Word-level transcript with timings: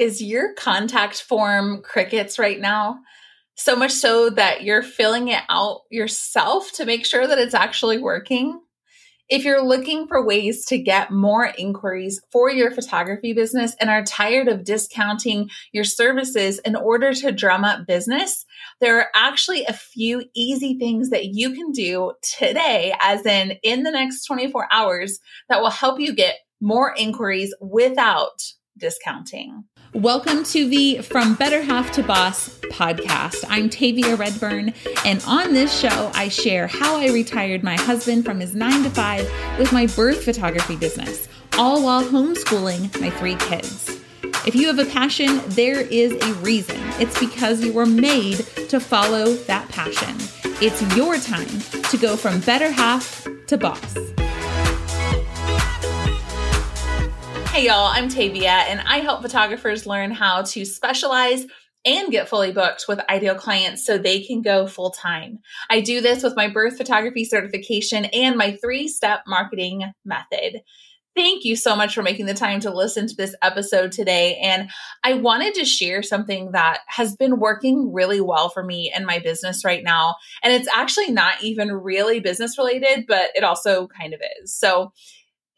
is 0.00 0.22
your 0.22 0.54
contact 0.54 1.20
form 1.20 1.82
crickets 1.82 2.38
right 2.38 2.58
now? 2.58 2.98
So 3.54 3.76
much 3.76 3.92
so 3.92 4.30
that 4.30 4.62
you're 4.62 4.82
filling 4.82 5.28
it 5.28 5.42
out 5.50 5.82
yourself 5.90 6.72
to 6.76 6.86
make 6.86 7.04
sure 7.04 7.26
that 7.26 7.38
it's 7.38 7.52
actually 7.52 7.98
working. 7.98 8.58
If 9.28 9.44
you're 9.44 9.62
looking 9.62 10.08
for 10.08 10.24
ways 10.24 10.64
to 10.66 10.78
get 10.78 11.10
more 11.10 11.52
inquiries 11.58 12.18
for 12.32 12.50
your 12.50 12.70
photography 12.70 13.34
business 13.34 13.76
and 13.78 13.90
are 13.90 14.02
tired 14.02 14.48
of 14.48 14.64
discounting 14.64 15.50
your 15.70 15.84
services 15.84 16.60
in 16.60 16.76
order 16.76 17.12
to 17.12 17.30
drum 17.30 17.62
up 17.62 17.86
business, 17.86 18.46
there 18.80 18.98
are 19.00 19.08
actually 19.14 19.66
a 19.66 19.74
few 19.74 20.24
easy 20.34 20.78
things 20.78 21.10
that 21.10 21.26
you 21.26 21.52
can 21.52 21.72
do 21.72 22.14
today, 22.38 22.94
as 23.02 23.26
in 23.26 23.52
in 23.62 23.82
the 23.82 23.90
next 23.90 24.24
24 24.24 24.66
hours, 24.72 25.20
that 25.50 25.60
will 25.60 25.70
help 25.70 26.00
you 26.00 26.14
get 26.14 26.38
more 26.58 26.94
inquiries 26.96 27.54
without 27.60 28.40
discounting. 28.80 29.64
Welcome 29.92 30.42
to 30.44 30.68
the 30.68 30.98
From 31.02 31.34
Better 31.34 31.62
Half 31.62 31.92
to 31.92 32.02
Boss 32.02 32.58
podcast. 32.70 33.44
I'm 33.48 33.68
Tavia 33.68 34.16
Redburn, 34.16 34.72
and 35.04 35.22
on 35.26 35.52
this 35.52 35.78
show, 35.78 36.10
I 36.14 36.28
share 36.28 36.66
how 36.66 36.96
I 36.96 37.08
retired 37.08 37.62
my 37.62 37.76
husband 37.76 38.24
from 38.24 38.40
his 38.40 38.54
nine 38.54 38.82
to 38.82 38.90
five 38.90 39.30
with 39.58 39.72
my 39.72 39.86
birth 39.86 40.24
photography 40.24 40.76
business, 40.76 41.28
all 41.58 41.84
while 41.84 42.02
homeschooling 42.02 42.98
my 43.00 43.10
three 43.10 43.36
kids. 43.36 44.00
If 44.46 44.54
you 44.54 44.68
have 44.68 44.78
a 44.78 44.90
passion, 44.90 45.42
there 45.48 45.82
is 45.82 46.12
a 46.12 46.34
reason. 46.34 46.80
It's 46.98 47.18
because 47.20 47.62
you 47.62 47.74
were 47.74 47.86
made 47.86 48.38
to 48.70 48.80
follow 48.80 49.34
that 49.34 49.68
passion. 49.68 50.16
It's 50.62 50.80
your 50.96 51.18
time 51.18 51.60
to 51.90 51.98
go 51.98 52.16
from 52.16 52.40
better 52.40 52.70
half 52.70 53.26
to 53.48 53.58
boss. 53.58 53.96
Hey 57.60 57.66
y'all, 57.66 57.92
I'm 57.92 58.08
Tavia, 58.08 58.48
and 58.70 58.80
I 58.80 59.00
help 59.00 59.20
photographers 59.20 59.84
learn 59.84 60.12
how 60.12 60.40
to 60.40 60.64
specialize 60.64 61.44
and 61.84 62.10
get 62.10 62.26
fully 62.26 62.52
booked 62.52 62.86
with 62.88 63.00
ideal 63.10 63.34
clients 63.34 63.84
so 63.84 63.98
they 63.98 64.22
can 64.22 64.40
go 64.40 64.66
full 64.66 64.92
time. 64.92 65.40
I 65.68 65.82
do 65.82 66.00
this 66.00 66.22
with 66.22 66.34
my 66.36 66.48
birth 66.48 66.78
photography 66.78 67.26
certification 67.26 68.06
and 68.06 68.38
my 68.38 68.56
three 68.62 68.88
step 68.88 69.24
marketing 69.26 69.92
method. 70.06 70.62
Thank 71.14 71.44
you 71.44 71.54
so 71.54 71.76
much 71.76 71.94
for 71.94 72.02
making 72.02 72.24
the 72.24 72.32
time 72.32 72.60
to 72.60 72.74
listen 72.74 73.06
to 73.08 73.14
this 73.14 73.34
episode 73.42 73.92
today. 73.92 74.36
And 74.36 74.70
I 75.04 75.14
wanted 75.14 75.52
to 75.56 75.66
share 75.66 76.02
something 76.02 76.52
that 76.52 76.78
has 76.86 77.14
been 77.14 77.40
working 77.40 77.92
really 77.92 78.22
well 78.22 78.48
for 78.48 78.64
me 78.64 78.90
in 78.96 79.04
my 79.04 79.18
business 79.18 79.66
right 79.66 79.84
now. 79.84 80.14
And 80.42 80.54
it's 80.54 80.68
actually 80.74 81.10
not 81.10 81.42
even 81.42 81.70
really 81.70 82.20
business 82.20 82.56
related, 82.56 83.04
but 83.06 83.32
it 83.34 83.44
also 83.44 83.86
kind 83.88 84.14
of 84.14 84.20
is. 84.40 84.56
So, 84.56 84.92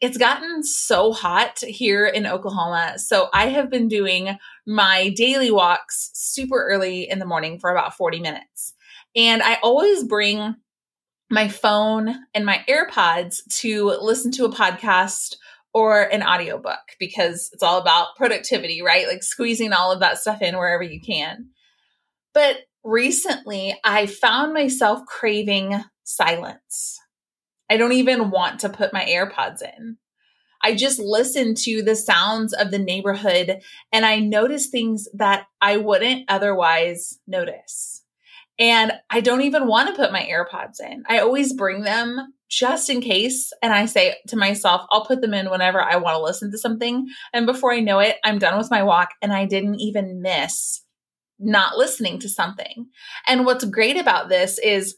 it's 0.03 0.17
gotten 0.17 0.63
so 0.63 1.13
hot 1.13 1.59
here 1.61 2.05
in 2.05 2.27
Oklahoma. 2.27 2.95
So 2.97 3.29
I 3.33 3.47
have 3.47 3.69
been 3.69 3.87
doing 3.87 4.37
my 4.67 5.13
daily 5.15 5.49
walks 5.49 6.11
super 6.13 6.61
early 6.61 7.09
in 7.09 7.19
the 7.19 7.25
morning 7.25 7.57
for 7.57 7.71
about 7.71 7.95
40 7.95 8.19
minutes. 8.19 8.73
And 9.15 9.41
I 9.41 9.59
always 9.63 10.03
bring 10.03 10.55
my 11.29 11.47
phone 11.47 12.13
and 12.33 12.45
my 12.45 12.65
AirPods 12.67 13.37
to 13.61 13.95
listen 14.01 14.31
to 14.33 14.43
a 14.43 14.51
podcast 14.51 15.35
or 15.73 16.01
an 16.01 16.21
audiobook 16.21 16.83
because 16.99 17.49
it's 17.53 17.63
all 17.63 17.79
about 17.79 18.17
productivity, 18.17 18.81
right? 18.81 19.07
Like 19.07 19.23
squeezing 19.23 19.71
all 19.71 19.93
of 19.93 20.01
that 20.01 20.17
stuff 20.17 20.41
in 20.41 20.57
wherever 20.57 20.83
you 20.83 20.99
can. 20.99 21.47
But 22.33 22.57
recently, 22.83 23.79
I 23.85 24.07
found 24.07 24.53
myself 24.53 25.05
craving 25.05 25.81
silence. 26.03 26.99
I 27.73 27.77
don't 27.77 27.93
even 27.93 28.29
want 28.29 28.59
to 28.59 28.69
put 28.69 28.93
my 28.93 29.03
AirPods 29.03 29.63
in. 29.63 29.97
I 30.61 30.75
just 30.75 30.99
listen 30.99 31.55
to 31.63 31.81
the 31.81 31.95
sounds 31.95 32.53
of 32.53 32.69
the 32.69 32.77
neighborhood 32.77 33.61
and 33.91 34.05
I 34.05 34.19
notice 34.19 34.67
things 34.67 35.07
that 35.15 35.47
I 35.59 35.77
wouldn't 35.77 36.25
otherwise 36.29 37.17
notice. 37.25 38.03
And 38.59 38.91
I 39.09 39.21
don't 39.21 39.41
even 39.41 39.65
want 39.65 39.89
to 39.89 39.95
put 39.95 40.11
my 40.11 40.21
AirPods 40.21 40.79
in. 40.81 41.03
I 41.09 41.17
always 41.17 41.51
bring 41.51 41.81
them 41.81 42.35
just 42.47 42.91
in 42.91 43.01
case. 43.01 43.51
And 43.63 43.73
I 43.73 43.87
say 43.87 44.17
to 44.27 44.37
myself, 44.37 44.85
I'll 44.91 45.07
put 45.07 45.21
them 45.21 45.33
in 45.33 45.49
whenever 45.49 45.81
I 45.81 45.95
want 45.95 46.13
to 46.13 46.21
listen 46.21 46.51
to 46.51 46.59
something. 46.59 47.07
And 47.33 47.47
before 47.47 47.73
I 47.73 47.79
know 47.79 47.97
it, 47.97 48.17
I'm 48.23 48.37
done 48.37 48.55
with 48.55 48.69
my 48.69 48.83
walk 48.83 49.09
and 49.23 49.33
I 49.33 49.45
didn't 49.45 49.79
even 49.79 50.21
miss 50.21 50.83
not 51.39 51.75
listening 51.75 52.19
to 52.19 52.29
something. 52.29 52.87
And 53.27 53.45
what's 53.45 53.65
great 53.65 53.97
about 53.97 54.29
this 54.29 54.59
is 54.59 54.95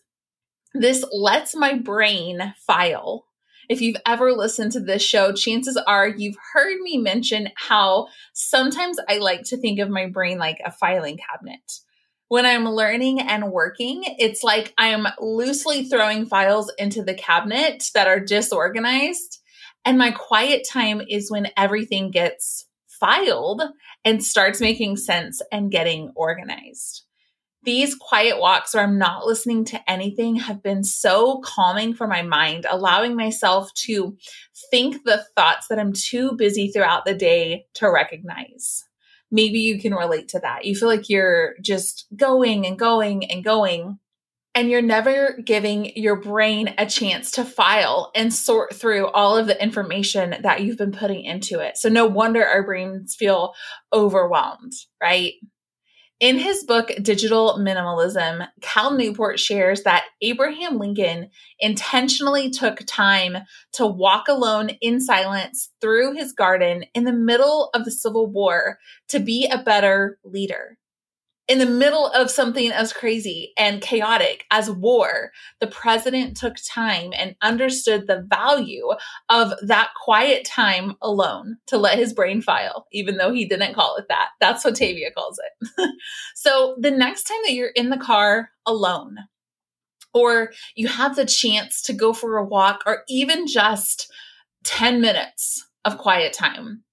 this 0.75 1.03
lets 1.11 1.55
my 1.55 1.77
brain 1.77 2.53
file. 2.67 3.25
If 3.67 3.81
you've 3.81 3.97
ever 4.05 4.31
listened 4.33 4.73
to 4.73 4.79
this 4.79 5.01
show, 5.01 5.33
chances 5.33 5.77
are 5.87 6.07
you've 6.07 6.37
heard 6.53 6.79
me 6.81 6.97
mention 6.97 7.49
how 7.55 8.07
sometimes 8.33 8.97
I 9.09 9.17
like 9.17 9.43
to 9.45 9.57
think 9.57 9.79
of 9.79 9.89
my 9.89 10.07
brain 10.07 10.37
like 10.37 10.59
a 10.63 10.71
filing 10.71 11.17
cabinet. 11.17 11.79
When 12.27 12.45
I'm 12.45 12.65
learning 12.65 13.21
and 13.21 13.51
working, 13.51 14.03
it's 14.03 14.43
like 14.43 14.73
I'm 14.77 15.07
loosely 15.19 15.85
throwing 15.85 16.25
files 16.25 16.71
into 16.77 17.03
the 17.03 17.13
cabinet 17.13 17.85
that 17.93 18.07
are 18.07 18.19
disorganized. 18.19 19.39
And 19.83 19.97
my 19.97 20.11
quiet 20.11 20.67
time 20.69 21.01
is 21.07 21.31
when 21.31 21.47
everything 21.55 22.11
gets 22.11 22.67
filed 22.99 23.61
and 24.03 24.23
starts 24.23 24.59
making 24.59 24.97
sense 24.97 25.41
and 25.51 25.71
getting 25.71 26.11
organized. 26.15 27.04
These 27.65 27.95
quiet 27.95 28.39
walks 28.39 28.73
where 28.73 28.83
I'm 28.83 28.99
not 28.99 29.25
listening 29.25 29.65
to 29.65 29.89
anything 29.89 30.35
have 30.35 30.61
been 30.61 30.83
so 30.83 31.39
calming 31.43 31.93
for 31.93 32.07
my 32.07 32.21
mind, 32.21 32.65
allowing 32.69 33.15
myself 33.15 33.73
to 33.85 34.15
think 34.69 35.03
the 35.03 35.25
thoughts 35.35 35.67
that 35.67 35.79
I'm 35.79 35.93
too 35.93 36.33
busy 36.33 36.69
throughout 36.69 37.05
the 37.05 37.15
day 37.15 37.65
to 37.75 37.91
recognize. 37.91 38.85
Maybe 39.31 39.59
you 39.59 39.79
can 39.79 39.93
relate 39.93 40.29
to 40.29 40.39
that. 40.39 40.65
You 40.65 40.75
feel 40.75 40.87
like 40.87 41.09
you're 41.09 41.55
just 41.61 42.05
going 42.15 42.65
and 42.67 42.77
going 42.77 43.29
and 43.29 43.43
going 43.43 43.99
and 44.55 44.69
you're 44.69 44.81
never 44.81 45.37
giving 45.43 45.97
your 45.97 46.15
brain 46.15 46.73
a 46.77 46.85
chance 46.85 47.31
to 47.31 47.43
file 47.43 48.11
and 48.15 48.33
sort 48.33 48.73
through 48.73 49.07
all 49.07 49.37
of 49.37 49.47
the 49.47 49.61
information 49.61 50.35
that 50.43 50.61
you've 50.63 50.77
been 50.77 50.93
putting 50.93 51.25
into 51.25 51.59
it. 51.59 51.77
So, 51.77 51.89
no 51.89 52.05
wonder 52.05 52.45
our 52.45 52.63
brains 52.63 53.15
feel 53.15 53.53
overwhelmed, 53.91 54.71
right? 55.01 55.33
In 56.21 56.39
his 56.39 56.63
book, 56.63 56.91
Digital 57.01 57.57
Minimalism, 57.59 58.47
Cal 58.61 58.95
Newport 58.95 59.37
shares 59.37 59.83
that 59.83 60.05
Abraham 60.21 60.79
Lincoln 60.79 61.29
intentionally 61.59 62.49
took 62.49 62.79
time 62.87 63.39
to 63.73 63.85
walk 63.85 64.29
alone 64.29 64.69
in 64.79 65.01
silence 65.01 65.71
through 65.81 66.13
his 66.13 66.31
garden 66.31 66.85
in 66.93 67.03
the 67.03 67.11
middle 67.11 67.69
of 67.73 67.83
the 67.83 67.91
Civil 67.91 68.27
War 68.27 68.79
to 69.09 69.19
be 69.19 69.49
a 69.51 69.61
better 69.61 70.17
leader 70.23 70.77
in 71.47 71.59
the 71.59 71.65
middle 71.65 72.07
of 72.07 72.31
something 72.31 72.71
as 72.71 72.91
crazy 72.91 73.53
and 73.57 73.81
chaotic 73.81 74.45
as 74.49 74.69
war, 74.69 75.31
the 75.59 75.67
president 75.67 76.35
took 76.35 76.55
time 76.67 77.11
and 77.15 77.35
understood 77.41 78.07
the 78.07 78.25
value 78.27 78.89
of 79.29 79.53
that 79.67 79.89
quiet 80.03 80.45
time 80.45 80.95
alone 81.01 81.57
to 81.67 81.77
let 81.77 81.99
his 81.99 82.13
brain 82.13 82.41
file, 82.41 82.87
even 82.91 83.17
though 83.17 83.31
he 83.31 83.45
didn't 83.45 83.75
call 83.75 83.95
it 83.97 84.05
that. 84.09 84.29
That's 84.39 84.65
what 84.65 84.75
Tavia 84.75 85.11
calls 85.11 85.39
it. 85.39 85.89
so 86.35 86.75
the 86.79 86.91
next 86.91 87.23
time 87.23 87.37
that 87.45 87.53
you're 87.53 87.69
in 87.69 87.89
the 87.89 87.97
car 87.97 88.49
alone, 88.65 89.17
or 90.13 90.51
you 90.75 90.87
have 90.87 91.15
the 91.15 91.25
chance 91.25 91.81
to 91.83 91.93
go 91.93 92.13
for 92.13 92.37
a 92.37 92.45
walk, 92.45 92.81
or 92.87 93.03
even 93.07 93.45
just 93.45 94.11
10 94.63 94.99
minutes 94.99 95.63
of 95.83 95.99
quiet 95.99 96.33
time, 96.33 96.83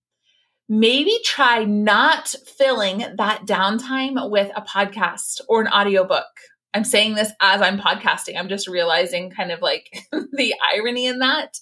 maybe 0.72 1.15
try 1.22 1.65
not 1.65 2.34
filling 2.56 3.05
that 3.19 3.43
downtime 3.44 4.31
with 4.31 4.50
a 4.56 4.62
podcast 4.62 5.43
or 5.47 5.60
an 5.60 5.69
audiobook. 5.69 6.25
I'm 6.72 6.84
saying 6.84 7.15
this 7.15 7.31
as 7.43 7.60
I'm 7.60 7.78
podcasting. 7.78 8.38
I'm 8.38 8.49
just 8.49 8.66
realizing 8.66 9.31
kind 9.31 9.53
of 9.53 9.61
like 9.61 9.91
the 10.32 10.55
irony 10.72 11.05
in 11.05 11.19
that. 11.19 11.59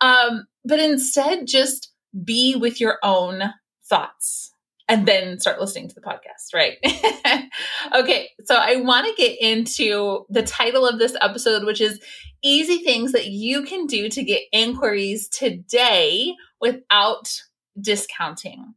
Um, 0.00 0.46
but 0.64 0.80
instead, 0.80 1.46
just 1.46 1.92
be 2.24 2.56
with 2.56 2.80
your 2.80 2.98
own 3.02 3.42
thoughts 3.90 4.50
and 4.88 5.04
then 5.04 5.38
start 5.38 5.60
listening 5.60 5.90
to 5.90 5.94
the 5.94 6.00
podcast, 6.00 6.54
right? 6.54 6.78
okay, 7.94 8.30
so 8.46 8.54
I 8.54 8.76
want 8.76 9.06
to 9.06 9.22
get 9.22 9.38
into 9.38 10.24
the 10.30 10.42
title 10.42 10.86
of 10.86 10.98
this 10.98 11.14
episode, 11.20 11.66
which 11.66 11.82
is 11.82 12.00
Easy 12.42 12.78
Things 12.78 13.12
That 13.12 13.26
You 13.26 13.64
Can 13.64 13.84
Do 13.84 14.08
to 14.08 14.24
Get 14.24 14.44
Inquiries 14.50 15.28
Today 15.28 16.32
Without 16.58 17.42
discounting. 17.80 18.74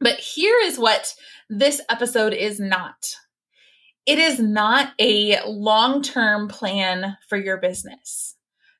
But 0.00 0.18
here 0.18 0.58
is 0.62 0.78
what 0.78 1.14
this 1.48 1.80
episode 1.90 2.32
is 2.32 2.58
not 2.58 3.14
it 4.06 4.18
is 4.18 4.40
not 4.40 4.92
a 4.98 5.38
long 5.46 6.02
term 6.02 6.48
plan 6.48 7.16
for 7.28 7.36
your 7.36 7.58
business. 7.58 8.36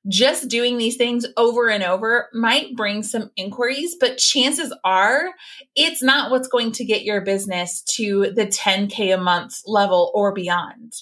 Just 0.08 0.48
doing 0.48 0.78
these 0.78 0.96
things 0.96 1.26
over 1.36 1.68
and 1.68 1.82
over 1.82 2.30
might 2.32 2.74
bring 2.74 3.02
some 3.02 3.30
inquiries, 3.36 3.96
but 4.00 4.16
chances 4.16 4.74
are 4.82 5.28
it's 5.76 6.02
not 6.02 6.30
what's 6.30 6.48
going 6.48 6.72
to 6.72 6.86
get 6.86 7.04
your 7.04 7.20
business 7.20 7.82
to 7.96 8.32
the 8.34 8.46
10K 8.46 9.14
a 9.14 9.18
month 9.18 9.60
level 9.66 10.10
or 10.14 10.32
beyond. 10.32 10.94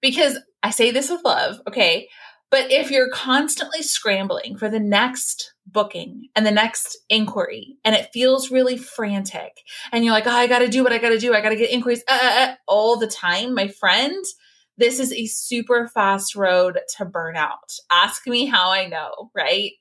Because 0.00 0.38
I 0.62 0.70
say 0.70 0.90
this 0.90 1.10
with 1.10 1.24
love, 1.24 1.60
okay? 1.68 2.08
But 2.52 2.70
if 2.70 2.90
you're 2.90 3.08
constantly 3.08 3.82
scrambling 3.82 4.58
for 4.58 4.68
the 4.68 4.78
next 4.78 5.54
booking 5.66 6.28
and 6.36 6.44
the 6.44 6.50
next 6.50 6.98
inquiry 7.08 7.78
and 7.82 7.96
it 7.96 8.10
feels 8.12 8.50
really 8.50 8.76
frantic 8.76 9.62
and 9.90 10.04
you're 10.04 10.12
like, 10.12 10.26
oh, 10.26 10.30
I 10.30 10.46
got 10.46 10.58
to 10.58 10.68
do 10.68 10.84
what 10.84 10.92
I 10.92 10.98
got 10.98 11.08
to 11.08 11.18
do. 11.18 11.34
I 11.34 11.40
got 11.40 11.48
to 11.48 11.56
get 11.56 11.70
inquiries 11.70 12.04
uh, 12.06 12.18
uh, 12.22 12.40
uh, 12.40 12.54
all 12.68 12.98
the 12.98 13.06
time, 13.06 13.54
my 13.54 13.68
friend, 13.68 14.22
this 14.76 14.98
is 14.98 15.12
a 15.12 15.26
super 15.26 15.88
fast 15.88 16.34
road 16.34 16.78
to 16.96 17.06
burnout. 17.06 17.78
Ask 17.90 18.26
me 18.26 18.46
how 18.46 18.70
I 18.70 18.86
know, 18.86 19.30
right? 19.34 19.72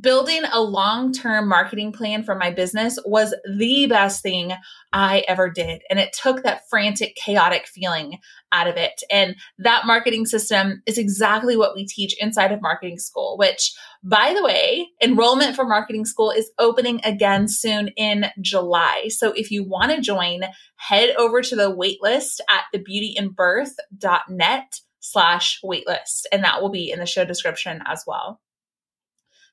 Building 0.00 0.42
a 0.52 0.60
long 0.60 1.12
term 1.12 1.48
marketing 1.48 1.92
plan 1.92 2.22
for 2.22 2.34
my 2.34 2.50
business 2.50 2.98
was 3.04 3.34
the 3.56 3.86
best 3.86 4.22
thing 4.22 4.52
I 4.92 5.24
ever 5.28 5.50
did. 5.50 5.82
And 5.90 5.98
it 5.98 6.12
took 6.12 6.42
that 6.42 6.68
frantic, 6.70 7.16
chaotic 7.16 7.66
feeling 7.66 8.18
out 8.52 8.68
of 8.68 8.76
it. 8.76 9.02
And 9.10 9.36
that 9.58 9.86
marketing 9.86 10.26
system 10.26 10.82
is 10.86 10.98
exactly 10.98 11.56
what 11.56 11.74
we 11.74 11.86
teach 11.86 12.14
inside 12.20 12.52
of 12.52 12.62
marketing 12.62 12.98
school, 12.98 13.36
which, 13.38 13.74
by 14.02 14.34
the 14.34 14.42
way, 14.42 14.88
enrollment 15.02 15.56
for 15.56 15.66
marketing 15.66 16.06
school 16.06 16.30
is 16.30 16.50
opening 16.58 17.00
again 17.04 17.48
soon 17.48 17.88
in 17.96 18.26
July. 18.40 19.08
So 19.08 19.32
if 19.32 19.50
you 19.50 19.64
want 19.64 19.92
to 19.92 20.00
join, 20.00 20.42
head 20.76 21.14
over 21.16 21.42
to 21.42 21.56
the 21.56 21.74
waitlist 21.74 22.40
at 22.48 22.64
thebeautyandbirth.net 22.74 24.80
slash 25.00 25.60
waitlist. 25.64 26.22
And 26.32 26.44
that 26.44 26.62
will 26.62 26.70
be 26.70 26.90
in 26.90 26.98
the 26.98 27.06
show 27.06 27.24
description 27.24 27.82
as 27.86 28.04
well. 28.06 28.40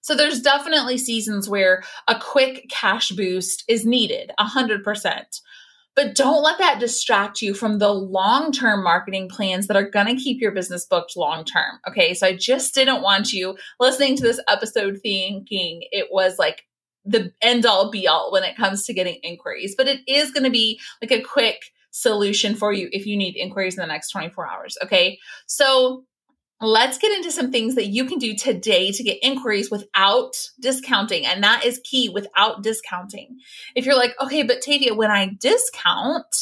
So 0.06 0.14
there's 0.14 0.40
definitely 0.40 1.00
seasons 1.00 1.50
where 1.50 1.82
a 2.08 2.20
quick 2.20 2.68
cash 2.70 3.10
boost 3.10 3.64
is 3.68 3.88
needed, 3.88 4.30
100%. 4.40 5.42
But 5.96 6.14
don't 6.14 6.44
let 6.44 6.60
that 6.60 6.80
distract 6.80 7.42
you 7.42 7.56
from 7.56 7.80
the 7.80 7.92
long 7.92 8.52
term 8.52 8.84
marketing 8.84 9.30
plans 9.30 9.66
that 9.66 9.76
are 9.76 9.90
going 9.90 10.06
to 10.06 10.22
keep 10.22 10.40
your 10.40 10.52
business 10.52 10.86
booked 10.86 11.18
long 11.18 11.44
term. 11.44 11.80
Okay. 11.90 12.14
So 12.14 12.28
I 12.28 12.36
just 12.36 12.76
didn't 12.76 13.02
want 13.02 13.34
you 13.34 13.58
listening 13.80 14.16
to 14.18 14.22
this 14.22 14.40
episode 14.48 15.00
thinking 15.02 15.82
it 15.92 16.10
was 16.12 16.38
like 16.38 16.66
the 17.04 17.34
end 17.42 17.66
all 17.66 17.90
be 17.90 18.08
all 18.08 18.32
when 18.32 18.44
it 18.44 18.56
comes 18.56 18.86
to 18.86 18.94
getting 18.94 19.16
inquiries, 19.24 19.74
but 19.76 19.88
it 19.88 20.02
is 20.08 20.30
going 20.30 20.44
to 20.44 20.52
be 20.52 20.80
like 21.02 21.12
a 21.12 21.24
quick 21.24 21.64
solution 21.90 22.54
for 22.54 22.72
you 22.72 22.90
if 22.92 23.08
you 23.08 23.18
need 23.18 23.36
inquiries 23.36 23.76
in 23.76 23.82
the 23.82 23.88
next 23.88 24.12
24 24.12 24.48
hours. 24.48 24.78
Okay. 24.84 25.18
So 25.48 26.06
Let's 26.62 26.98
get 26.98 27.12
into 27.12 27.32
some 27.32 27.52
things 27.52 27.76
that 27.76 27.88
you 27.88 28.06
can 28.06 28.18
do 28.18 28.34
today 28.34 28.92
to 28.94 29.04
get 29.04 29.20
inquiries 29.22 29.70
without 29.70 30.32
discounting. 30.60 31.26
And 31.26 31.44
that 31.44 31.66
is 31.66 31.82
key 31.84 32.10
without 32.10 32.64
discounting. 32.64 33.40
If 33.76 33.86
you're 33.86 33.98
like, 33.98 34.14
okay, 34.22 34.44
but 34.44 34.62
Tavia, 34.62 34.96
when 34.96 35.12
I 35.12 35.32
discount, 35.40 36.34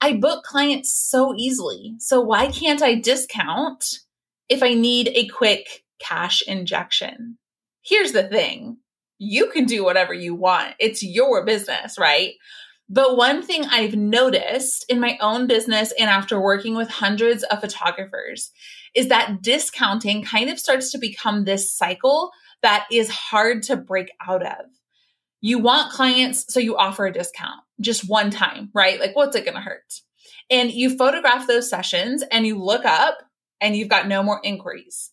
I 0.00 0.14
book 0.14 0.42
clients 0.44 0.90
so 0.90 1.34
easily. 1.36 1.94
So 1.98 2.20
why 2.22 2.48
can't 2.48 2.82
I 2.82 2.94
discount 2.94 3.84
if 4.48 4.62
I 4.62 4.74
need 4.74 5.08
a 5.08 5.28
quick 5.28 5.84
cash 6.00 6.42
injection? 6.42 7.38
Here's 7.84 8.12
the 8.12 8.24
thing 8.24 8.78
you 9.18 9.50
can 9.50 9.66
do 9.66 9.84
whatever 9.84 10.12
you 10.12 10.34
want, 10.34 10.74
it's 10.80 11.02
your 11.02 11.44
business, 11.44 11.98
right? 11.98 12.32
But 12.88 13.16
one 13.16 13.42
thing 13.42 13.64
I've 13.64 13.94
noticed 13.94 14.84
in 14.88 14.98
my 14.98 15.16
own 15.20 15.46
business 15.46 15.92
and 15.98 16.10
after 16.10 16.40
working 16.40 16.74
with 16.74 16.90
hundreds 16.90 17.42
of 17.44 17.60
photographers 17.60 18.50
is 18.94 19.08
that 19.08 19.42
discounting 19.42 20.22
kind 20.22 20.50
of 20.50 20.58
starts 20.58 20.92
to 20.92 20.98
become 20.98 21.44
this 21.44 21.74
cycle 21.74 22.30
that 22.62 22.86
is 22.92 23.10
hard 23.10 23.62
to 23.64 23.76
break 23.76 24.10
out 24.26 24.44
of. 24.44 24.66
You 25.40 25.58
want 25.58 25.92
clients, 25.92 26.52
so 26.52 26.60
you 26.60 26.76
offer 26.76 27.06
a 27.06 27.12
discount 27.12 27.60
just 27.80 28.08
one 28.08 28.30
time, 28.30 28.70
right? 28.74 29.00
Like, 29.00 29.16
what's 29.16 29.34
it 29.34 29.44
going 29.44 29.56
to 29.56 29.60
hurt? 29.60 30.00
And 30.50 30.70
you 30.70 30.96
photograph 30.96 31.46
those 31.46 31.68
sessions 31.68 32.22
and 32.30 32.46
you 32.46 32.62
look 32.62 32.84
up 32.84 33.18
and 33.60 33.76
you've 33.76 33.88
got 33.88 34.06
no 34.06 34.22
more 34.22 34.40
inquiries. 34.44 35.10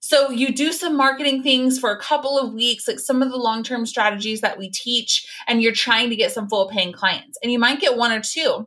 So 0.00 0.30
you 0.30 0.52
do 0.52 0.72
some 0.72 0.96
marketing 0.96 1.42
things 1.42 1.78
for 1.78 1.90
a 1.90 2.00
couple 2.00 2.38
of 2.38 2.54
weeks, 2.54 2.88
like 2.88 2.98
some 2.98 3.22
of 3.22 3.30
the 3.30 3.36
long 3.36 3.62
term 3.62 3.84
strategies 3.84 4.40
that 4.40 4.58
we 4.58 4.70
teach, 4.70 5.26
and 5.46 5.62
you're 5.62 5.72
trying 5.72 6.08
to 6.10 6.16
get 6.16 6.32
some 6.32 6.48
full 6.48 6.68
paying 6.68 6.92
clients. 6.92 7.38
And 7.42 7.52
you 7.52 7.58
might 7.58 7.80
get 7.80 7.98
one 7.98 8.10
or 8.10 8.20
two, 8.20 8.66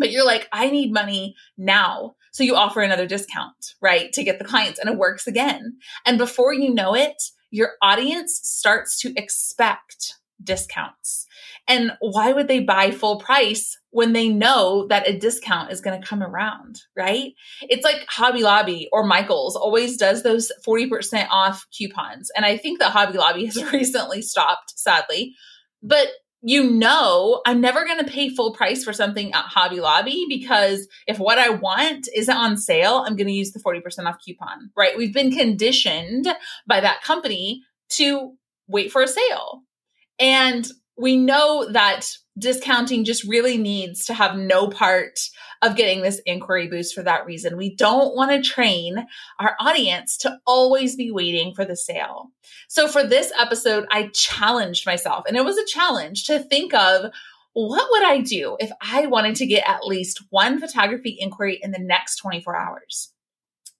but 0.00 0.10
you're 0.10 0.26
like, 0.26 0.48
I 0.52 0.70
need 0.70 0.92
money 0.92 1.36
now. 1.56 2.16
So 2.32 2.42
you 2.42 2.56
offer 2.56 2.80
another 2.80 3.06
discount, 3.06 3.74
right, 3.80 4.12
to 4.12 4.24
get 4.24 4.38
the 4.38 4.44
clients 4.44 4.78
and 4.78 4.88
it 4.88 4.96
works 4.96 5.26
again. 5.26 5.78
And 6.06 6.18
before 6.18 6.52
you 6.52 6.72
know 6.72 6.94
it, 6.94 7.22
your 7.50 7.72
audience 7.82 8.40
starts 8.42 8.98
to 9.00 9.12
expect 9.16 10.14
discounts. 10.42 11.26
And 11.68 11.92
why 12.00 12.32
would 12.32 12.48
they 12.48 12.60
buy 12.60 12.90
full 12.90 13.18
price 13.18 13.78
when 13.90 14.12
they 14.12 14.28
know 14.28 14.86
that 14.88 15.08
a 15.08 15.18
discount 15.18 15.70
is 15.70 15.80
going 15.80 16.00
to 16.00 16.06
come 16.06 16.22
around, 16.22 16.80
right? 16.96 17.32
It's 17.62 17.84
like 17.84 18.06
Hobby 18.08 18.42
Lobby 18.42 18.88
or 18.92 19.04
Michaels 19.04 19.56
always 19.56 19.96
does 19.96 20.22
those 20.22 20.50
40% 20.66 21.26
off 21.30 21.66
coupons. 21.76 22.30
And 22.34 22.44
I 22.44 22.56
think 22.56 22.78
that 22.78 22.92
Hobby 22.92 23.18
Lobby 23.18 23.46
has 23.46 23.62
recently 23.72 24.22
stopped, 24.22 24.78
sadly. 24.78 25.34
But 25.82 26.08
you 26.42 26.70
know, 26.70 27.42
I'm 27.44 27.60
never 27.60 27.84
going 27.84 27.98
to 27.98 28.10
pay 28.10 28.30
full 28.30 28.54
price 28.54 28.82
for 28.82 28.92
something 28.92 29.32
at 29.32 29.44
Hobby 29.44 29.80
Lobby 29.80 30.26
because 30.28 30.88
if 31.06 31.18
what 31.18 31.38
I 31.38 31.50
want 31.50 32.08
isn't 32.14 32.34
on 32.34 32.56
sale, 32.56 33.04
I'm 33.06 33.16
going 33.16 33.26
to 33.26 33.32
use 33.32 33.52
the 33.52 33.60
40% 33.60 34.06
off 34.06 34.22
coupon, 34.24 34.70
right? 34.76 34.96
We've 34.96 35.12
been 35.12 35.32
conditioned 35.32 36.26
by 36.66 36.80
that 36.80 37.02
company 37.02 37.62
to 37.90 38.34
wait 38.68 38.90
for 38.90 39.02
a 39.02 39.08
sale. 39.08 39.62
And 40.18 40.66
we 40.96 41.16
know 41.16 41.70
that 41.72 42.08
discounting 42.40 43.04
just 43.04 43.24
really 43.24 43.56
needs 43.56 44.06
to 44.06 44.14
have 44.14 44.36
no 44.36 44.68
part 44.68 45.20
of 45.62 45.76
getting 45.76 46.02
this 46.02 46.20
inquiry 46.26 46.68
boost 46.68 46.94
for 46.94 47.02
that 47.02 47.26
reason. 47.26 47.56
We 47.56 47.76
don't 47.76 48.16
want 48.16 48.30
to 48.30 48.50
train 48.50 49.06
our 49.38 49.54
audience 49.60 50.16
to 50.18 50.38
always 50.46 50.96
be 50.96 51.10
waiting 51.10 51.54
for 51.54 51.64
the 51.64 51.76
sale. 51.76 52.30
So 52.68 52.88
for 52.88 53.04
this 53.04 53.32
episode, 53.38 53.86
I 53.90 54.10
challenged 54.14 54.86
myself, 54.86 55.24
and 55.28 55.36
it 55.36 55.44
was 55.44 55.58
a 55.58 55.66
challenge 55.66 56.24
to 56.24 56.40
think 56.40 56.74
of 56.74 57.12
what 57.52 57.88
would 57.90 58.04
I 58.04 58.18
do 58.18 58.56
if 58.60 58.70
I 58.80 59.06
wanted 59.06 59.36
to 59.36 59.46
get 59.46 59.68
at 59.68 59.84
least 59.84 60.22
one 60.30 60.60
photography 60.60 61.16
inquiry 61.18 61.58
in 61.62 61.72
the 61.72 61.80
next 61.80 62.16
24 62.16 62.56
hours? 62.56 63.12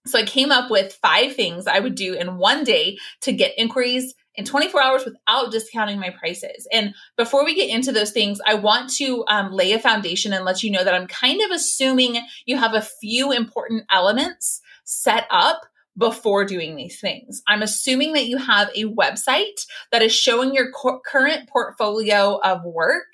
So 0.06 0.18
I 0.18 0.24
came 0.24 0.50
up 0.50 0.70
with 0.70 0.98
five 1.02 1.34
things 1.34 1.66
I 1.66 1.78
would 1.78 1.94
do 1.94 2.14
in 2.14 2.38
one 2.38 2.64
day 2.64 2.98
to 3.22 3.32
get 3.32 3.58
inquiries 3.58 4.14
in 4.34 4.44
24 4.44 4.82
hours 4.82 5.04
without 5.04 5.50
discounting 5.50 5.98
my 5.98 6.10
prices. 6.10 6.66
And 6.72 6.94
before 7.16 7.44
we 7.44 7.54
get 7.54 7.68
into 7.68 7.92
those 7.92 8.12
things, 8.12 8.40
I 8.46 8.54
want 8.54 8.90
to 8.94 9.24
um, 9.28 9.52
lay 9.52 9.72
a 9.72 9.78
foundation 9.78 10.32
and 10.32 10.44
let 10.44 10.62
you 10.62 10.70
know 10.70 10.84
that 10.84 10.94
I'm 10.94 11.06
kind 11.06 11.40
of 11.42 11.50
assuming 11.50 12.20
you 12.46 12.56
have 12.56 12.74
a 12.74 12.82
few 13.00 13.32
important 13.32 13.84
elements 13.90 14.60
set 14.84 15.26
up 15.30 15.62
before 15.98 16.44
doing 16.44 16.76
these 16.76 17.00
things. 17.00 17.42
I'm 17.46 17.62
assuming 17.62 18.12
that 18.14 18.26
you 18.26 18.38
have 18.38 18.70
a 18.74 18.84
website 18.84 19.66
that 19.92 20.02
is 20.02 20.14
showing 20.14 20.54
your 20.54 20.70
co- 20.72 21.00
current 21.04 21.48
portfolio 21.48 22.38
of 22.42 22.64
work 22.64 23.12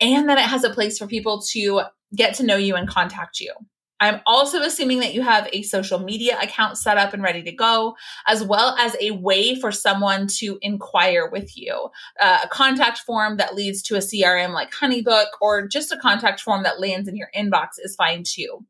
and 0.00 0.28
that 0.28 0.38
it 0.38 0.44
has 0.44 0.64
a 0.64 0.70
place 0.70 0.98
for 0.98 1.06
people 1.06 1.42
to 1.52 1.82
get 2.14 2.34
to 2.34 2.44
know 2.44 2.56
you 2.56 2.74
and 2.74 2.88
contact 2.88 3.40
you. 3.40 3.52
I'm 4.00 4.20
also 4.26 4.62
assuming 4.62 5.00
that 5.00 5.14
you 5.14 5.22
have 5.22 5.48
a 5.52 5.62
social 5.62 5.98
media 5.98 6.38
account 6.40 6.76
set 6.76 6.98
up 6.98 7.14
and 7.14 7.22
ready 7.22 7.42
to 7.42 7.52
go, 7.52 7.96
as 8.26 8.42
well 8.42 8.76
as 8.78 8.94
a 9.00 9.12
way 9.12 9.58
for 9.58 9.72
someone 9.72 10.26
to 10.38 10.58
inquire 10.60 11.28
with 11.30 11.56
you. 11.56 11.88
Uh, 12.20 12.40
a 12.44 12.48
contact 12.48 12.98
form 12.98 13.38
that 13.38 13.54
leads 13.54 13.82
to 13.82 13.96
a 13.96 14.00
CRM 14.00 14.52
like 14.52 14.72
Honeybook, 14.72 15.26
or 15.40 15.66
just 15.66 15.92
a 15.92 15.96
contact 15.96 16.40
form 16.40 16.62
that 16.64 16.80
lands 16.80 17.08
in 17.08 17.16
your 17.16 17.30
inbox 17.36 17.78
is 17.78 17.96
fine 17.96 18.22
too. 18.24 18.64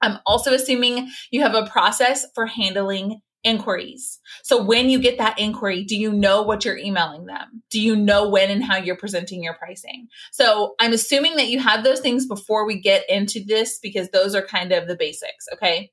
I'm 0.00 0.18
also 0.26 0.52
assuming 0.52 1.10
you 1.30 1.40
have 1.40 1.54
a 1.54 1.66
process 1.66 2.26
for 2.34 2.46
handling 2.46 3.22
inquiries. 3.44 4.18
So 4.42 4.62
when 4.62 4.90
you 4.90 4.98
get 4.98 5.18
that 5.18 5.38
inquiry, 5.38 5.84
do 5.84 5.96
you 5.96 6.12
know 6.12 6.42
what 6.42 6.64
you're 6.64 6.78
emailing 6.78 7.26
them? 7.26 7.62
Do 7.70 7.80
you 7.80 7.94
know 7.94 8.28
when 8.28 8.50
and 8.50 8.64
how 8.64 8.76
you're 8.76 8.96
presenting 8.96 9.42
your 9.42 9.54
pricing? 9.54 10.08
So 10.32 10.74
I'm 10.80 10.92
assuming 10.92 11.36
that 11.36 11.48
you 11.48 11.60
have 11.60 11.84
those 11.84 12.00
things 12.00 12.26
before 12.26 12.66
we 12.66 12.80
get 12.80 13.08
into 13.08 13.44
this 13.44 13.78
because 13.78 14.08
those 14.08 14.34
are 14.34 14.42
kind 14.42 14.72
of 14.72 14.88
the 14.88 14.96
basics, 14.96 15.46
okay? 15.52 15.92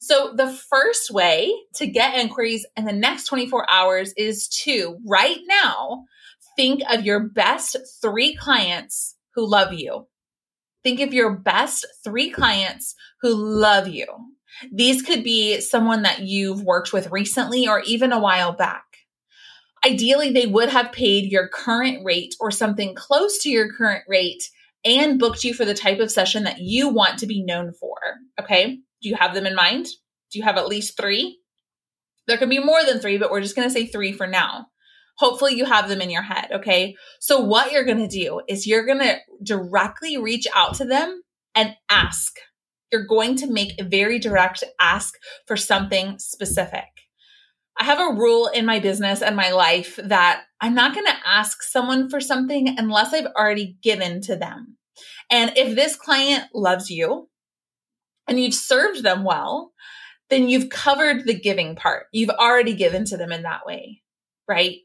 So 0.00 0.32
the 0.34 0.50
first 0.50 1.10
way 1.10 1.52
to 1.74 1.86
get 1.86 2.18
inquiries 2.18 2.66
in 2.76 2.84
the 2.84 2.92
next 2.92 3.24
24 3.24 3.70
hours 3.70 4.12
is 4.16 4.48
to 4.64 4.98
right 5.06 5.40
now 5.46 6.04
think 6.56 6.82
of 6.88 7.04
your 7.04 7.28
best 7.28 7.76
3 8.02 8.34
clients 8.36 9.16
who 9.34 9.48
love 9.48 9.72
you. 9.72 10.06
Think 10.84 11.00
of 11.00 11.12
your 11.12 11.36
best 11.36 11.86
3 12.04 12.30
clients 12.30 12.94
who 13.20 13.34
love 13.34 13.88
you. 13.88 14.06
These 14.72 15.02
could 15.02 15.22
be 15.22 15.60
someone 15.60 16.02
that 16.02 16.20
you've 16.20 16.62
worked 16.62 16.92
with 16.92 17.10
recently 17.10 17.68
or 17.68 17.80
even 17.80 18.12
a 18.12 18.20
while 18.20 18.52
back. 18.52 18.84
Ideally, 19.86 20.32
they 20.32 20.46
would 20.46 20.68
have 20.70 20.92
paid 20.92 21.30
your 21.30 21.48
current 21.48 22.04
rate 22.04 22.34
or 22.40 22.50
something 22.50 22.94
close 22.94 23.38
to 23.38 23.50
your 23.50 23.72
current 23.72 24.04
rate 24.08 24.42
and 24.84 25.18
booked 25.18 25.44
you 25.44 25.54
for 25.54 25.64
the 25.64 25.74
type 25.74 26.00
of 26.00 26.10
session 26.10 26.44
that 26.44 26.58
you 26.60 26.88
want 26.88 27.18
to 27.20 27.26
be 27.26 27.44
known 27.44 27.72
for. 27.72 27.96
Okay. 28.40 28.78
Do 29.02 29.08
you 29.08 29.16
have 29.16 29.34
them 29.34 29.46
in 29.46 29.54
mind? 29.54 29.86
Do 30.32 30.38
you 30.38 30.44
have 30.44 30.56
at 30.56 30.68
least 30.68 30.96
three? 30.96 31.38
There 32.26 32.36
could 32.36 32.50
be 32.50 32.62
more 32.62 32.84
than 32.84 33.00
three, 33.00 33.18
but 33.18 33.30
we're 33.30 33.40
just 33.40 33.56
going 33.56 33.68
to 33.68 33.72
say 33.72 33.86
three 33.86 34.12
for 34.12 34.26
now. 34.26 34.66
Hopefully, 35.16 35.54
you 35.54 35.64
have 35.64 35.88
them 35.88 36.00
in 36.00 36.10
your 36.10 36.22
head. 36.22 36.48
Okay. 36.52 36.94
So, 37.20 37.40
what 37.40 37.72
you're 37.72 37.84
going 37.84 37.98
to 37.98 38.08
do 38.08 38.40
is 38.48 38.66
you're 38.66 38.86
going 38.86 39.00
to 39.00 39.18
directly 39.42 40.16
reach 40.16 40.46
out 40.54 40.74
to 40.74 40.84
them 40.84 41.22
and 41.54 41.74
ask 41.88 42.36
You're 42.92 43.06
going 43.06 43.36
to 43.36 43.50
make 43.50 43.80
a 43.80 43.84
very 43.84 44.18
direct 44.18 44.64
ask 44.80 45.14
for 45.46 45.56
something 45.56 46.18
specific. 46.18 46.84
I 47.78 47.84
have 47.84 48.00
a 48.00 48.18
rule 48.18 48.48
in 48.48 48.66
my 48.66 48.80
business 48.80 49.22
and 49.22 49.36
my 49.36 49.52
life 49.52 49.98
that 50.02 50.42
I'm 50.60 50.74
not 50.74 50.94
going 50.94 51.06
to 51.06 51.28
ask 51.28 51.62
someone 51.62 52.10
for 52.10 52.20
something 52.20 52.76
unless 52.76 53.14
I've 53.14 53.26
already 53.26 53.76
given 53.82 54.20
to 54.22 54.36
them. 54.36 54.76
And 55.30 55.52
if 55.56 55.76
this 55.76 55.94
client 55.94 56.44
loves 56.54 56.90
you 56.90 57.28
and 58.26 58.40
you've 58.40 58.54
served 58.54 59.04
them 59.04 59.22
well, 59.22 59.72
then 60.28 60.48
you've 60.48 60.70
covered 60.70 61.24
the 61.24 61.38
giving 61.38 61.76
part. 61.76 62.06
You've 62.12 62.30
already 62.30 62.74
given 62.74 63.04
to 63.06 63.16
them 63.16 63.32
in 63.32 63.42
that 63.42 63.64
way, 63.64 64.02
right? 64.48 64.78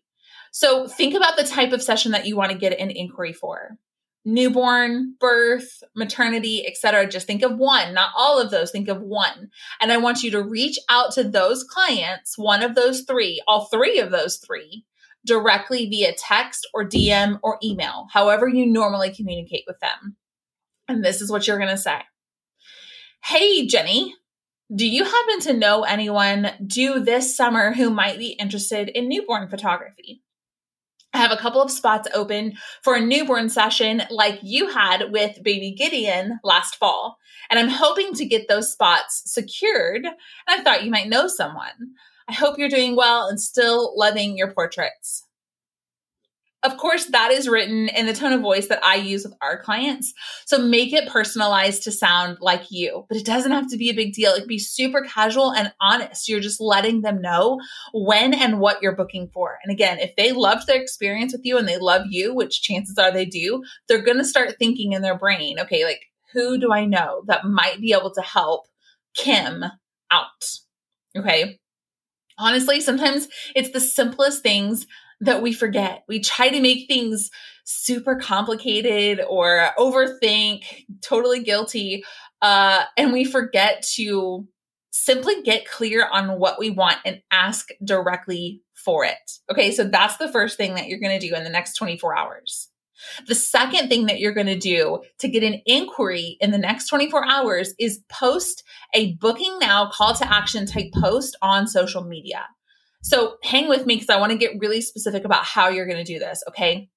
So 0.52 0.88
think 0.88 1.16
about 1.16 1.36
the 1.36 1.44
type 1.44 1.72
of 1.72 1.82
session 1.82 2.12
that 2.12 2.28
you 2.28 2.36
want 2.36 2.52
to 2.52 2.58
get 2.58 2.80
an 2.80 2.92
inquiry 2.92 3.34
for 3.34 3.78
newborn, 4.26 5.16
birth, 5.20 5.84
maternity, 5.96 6.66
etc. 6.66 7.08
Just 7.08 7.28
think 7.28 7.44
of 7.44 7.58
one, 7.58 7.94
not 7.94 8.12
all 8.18 8.40
of 8.40 8.52
those. 8.52 8.72
Think 8.72 8.88
of 8.88 9.02
one. 9.02 9.50
And 9.82 9.92
I 9.92 9.98
want 9.98 10.24
you 10.24 10.32
to 10.32 10.42
reach 10.42 10.80
out 10.90 11.12
to 11.14 11.24
those 11.24 11.64
clients, 11.64 12.38
one 12.38 12.64
of 12.64 12.76
those 12.76 13.02
three, 13.02 13.42
all 13.48 13.66
three 13.66 14.00
of 14.00 14.12
those 14.12 14.38
three, 14.38 14.86
directly 15.26 15.88
via 15.90 16.14
text 16.14 16.68
or 16.74 16.88
DM 16.88 17.40
or 17.44 17.58
email, 17.64 18.08
however 18.12 18.48
you 18.48 18.66
normally 18.66 19.14
communicate 19.14 19.64
with 19.68 19.80
them. 19.80 20.16
And 20.88 21.04
this 21.04 21.22
is 21.22 21.32
what 21.32 21.48
you're 21.48 21.58
going 21.58 21.70
to 21.70 21.78
say. 21.78 22.02
Hey, 23.24 23.66
Jenny, 23.68 24.16
do 24.74 24.88
you 24.88 25.04
happen 25.04 25.40
to 25.42 25.54
know 25.54 25.84
anyone 25.84 26.52
due 26.66 27.00
this 27.00 27.36
summer 27.36 27.74
who 27.74 27.90
might 27.90 28.18
be 28.18 28.30
interested 28.30 28.90
in 28.90 29.08
newborn 29.08 29.48
photography? 29.48 30.23
I 31.14 31.20
have 31.20 31.32
a 31.32 31.38
couple 31.38 31.62
of 31.62 31.70
spots 31.70 32.08
open 32.14 32.54
for 32.82 32.96
a 32.96 33.02
newborn 33.02 33.50
session 33.50 34.02
like 34.10 34.40
you 34.42 34.70
had 34.70 35.12
with 35.12 35.44
baby 35.44 35.72
Gideon 35.72 36.40
last 36.44 36.76
fall. 36.76 37.20
And 37.50 37.60
I'm 37.60 37.70
hoping 37.70 38.14
to 38.16 38.26
get 38.26 38.48
those 38.48 38.72
spots 38.72 39.22
secured. 39.26 40.06
And 40.06 40.16
I 40.48 40.64
thought 40.64 40.84
you 40.84 40.90
might 40.90 41.10
know 41.10 41.28
someone. 41.28 41.94
I 42.28 42.34
hope 42.34 42.58
you're 42.58 42.70
doing 42.70 42.96
well 42.96 43.28
and 43.28 43.40
still 43.40 43.94
loving 43.96 44.38
your 44.38 44.54
portraits. 44.54 45.23
Of 46.64 46.78
course, 46.78 47.06
that 47.08 47.32
is 47.32 47.50
written 47.50 47.90
in 47.90 48.06
the 48.06 48.14
tone 48.14 48.32
of 48.32 48.40
voice 48.40 48.68
that 48.68 48.84
I 48.84 48.96
use 48.96 49.26
with 49.26 49.34
our 49.42 49.62
clients. 49.62 50.14
So 50.46 50.58
make 50.58 50.94
it 50.94 51.10
personalized 51.10 51.84
to 51.84 51.92
sound 51.92 52.38
like 52.40 52.72
you, 52.72 53.06
but 53.10 53.18
it 53.18 53.26
doesn't 53.26 53.52
have 53.52 53.70
to 53.72 53.78
be 53.78 53.90
a 53.90 53.94
big 53.94 54.14
deal. 54.14 54.32
It 54.32 54.40
can 54.40 54.48
be 54.48 54.60
super 54.60 55.02
casual 55.02 55.52
and 55.52 55.74
honest. 55.82 56.30
You're 56.30 56.40
just 56.40 56.62
letting 56.62 57.02
them 57.02 57.22
know 57.22 57.60
when 57.94 58.34
and 58.34 58.62
what 58.62 58.82
you're 58.82 58.96
booking 58.96 59.30
for. 59.34 59.58
And 59.62 59.74
again, 59.74 60.00
if 60.00 60.16
they 60.16 60.32
loved 60.32 60.66
their 60.66 60.82
experience 60.82 61.34
with 61.34 61.42
you 61.44 61.58
and 61.58 61.68
they 61.68 61.78
love 61.78 62.04
you, 62.10 62.34
which 62.34 62.62
chances 62.62 62.98
are 62.98 63.12
they 63.12 63.26
do, 63.26 63.62
they're 63.90 64.02
going 64.02 64.20
to 64.20 64.24
start 64.24 64.56
thinking 64.58 64.94
in 64.94 65.02
their 65.02 65.18
brain, 65.18 65.60
okay, 65.60 65.84
like 65.84 66.00
who 66.32 66.58
do 66.58 66.72
I 66.72 66.86
know 66.86 67.24
that 67.28 67.46
might 67.46 67.82
be 67.82 67.92
able 67.92 68.14
to 68.14 68.22
help 68.22 68.68
Kim 69.16 69.66
out? 70.10 70.46
Okay. 71.18 71.60
Honestly, 72.38 72.80
sometimes 72.80 73.28
it's 73.54 73.72
the 73.72 73.82
simplest 73.82 74.42
things 74.42 74.88
that 75.24 75.42
we 75.42 75.54
forget. 75.54 76.04
We 76.08 76.20
try 76.20 76.50
to 76.50 76.62
make 76.62 76.88
things 76.88 77.30
super 77.66 78.16
complicated 78.16 79.22
or 79.28 79.70
overthink, 79.78 80.64
totally 81.02 81.44
guilty. 81.44 82.04
Uh, 82.42 82.84
and 82.98 83.14
we 83.14 83.24
forget 83.24 83.86
to 83.96 84.48
simply 84.92 85.42
get 85.42 85.68
clear 85.68 86.08
on 86.12 86.40
what 86.40 86.60
we 86.60 86.70
want 86.70 86.98
and 87.06 87.22
ask 87.32 87.70
directly 87.84 88.62
for 88.74 89.06
it. 89.06 89.32
Okay, 89.50 89.72
so 89.72 89.86
that's 89.86 90.18
the 90.18 90.32
first 90.32 90.58
thing 90.58 90.76
that 90.76 90.88
you're 90.88 91.00
going 91.00 91.18
to 91.18 91.28
do 91.28 91.34
in 91.36 91.44
the 91.44 91.50
next 91.50 91.76
24 91.76 92.18
hours. 92.18 92.70
The 93.28 93.36
second 93.36 93.90
thing 93.90 94.06
that 94.06 94.20
you're 94.20 94.34
going 94.34 94.48
to 94.48 94.58
do 94.58 95.02
to 95.20 95.28
get 95.28 95.44
an 95.44 95.62
inquiry 95.66 96.38
in 96.40 96.52
the 96.52 96.58
next 96.58 96.88
24 96.88 97.26
hours 97.26 97.74
is 97.80 98.02
post 98.10 98.64
a 98.94 99.14
booking 99.16 99.58
now 99.60 99.90
call 99.92 100.14
to 100.16 100.32
action 100.32 100.66
type 100.66 100.92
post 100.94 101.36
on 101.42 101.68
social 101.68 102.04
media. 102.04 102.46
So 103.04 103.36
hang 103.44 103.68
with 103.68 103.86
me 103.86 103.96
because 103.96 104.10
I 104.10 104.20
want 104.20 104.32
to 104.32 104.38
get 104.38 104.60
really 104.60 104.82
specific 104.82 105.26
about 105.26 105.44
how 105.44 105.68
you're 105.68 105.86
going 105.86 106.04
to 106.04 106.14
do 106.14 106.20
this. 106.20 106.42
Okay. 106.48 106.90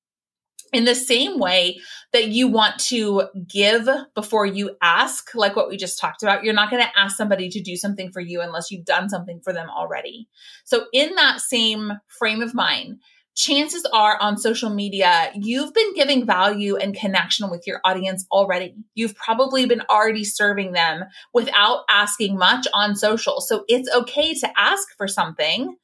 In 0.73 0.85
the 0.85 0.95
same 0.95 1.39
way 1.39 1.79
that 2.13 2.29
you 2.29 2.49
want 2.49 2.79
to 2.81 3.25
give 3.49 3.89
before 4.15 4.47
you 4.47 4.77
ask, 4.83 5.35
like 5.35 5.55
what 5.55 5.69
we 5.69 5.77
just 5.77 5.99
talked 5.99 6.23
about, 6.23 6.45
you're 6.45 6.55
not 6.55 6.71
going 6.71 6.83
to 6.83 6.99
ask 6.99 7.17
somebody 7.17 7.49
to 7.51 7.61
do 7.61 7.77
something 7.77 8.11
for 8.11 8.21
you 8.21 8.41
unless 8.41 8.71
you've 8.71 8.85
done 8.85 9.09
something 9.09 9.41
for 9.43 9.53
them 9.53 9.69
already. 9.71 10.29
So, 10.65 10.87
in 10.93 11.15
that 11.17 11.41
same 11.41 11.93
frame 12.09 12.43
of 12.43 12.53
mind, 12.53 13.01
chances 13.37 13.87
are 13.93 14.19
on 14.21 14.39
social 14.39 14.71
media, 14.71 15.31
you've 15.35 15.75
been 15.75 15.95
giving 15.95 16.27
value 16.27 16.77
and 16.77 16.97
connection 16.97 17.51
with 17.51 17.67
your 17.67 17.81
audience 17.85 18.27
already. 18.33 18.75
You've 18.95 19.15
probably 19.15 19.67
been 19.67 19.83
already 19.91 20.25
serving 20.25 20.73
them 20.73 21.05
without 21.35 21.85
asking 21.91 22.39
much 22.39 22.67
on 22.73 22.97
social. 22.97 23.41
So 23.41 23.65
it's 23.69 23.93
okay 23.95 24.35
to 24.35 24.49
ask 24.59 24.89
for 24.97 25.07
something 25.07 25.77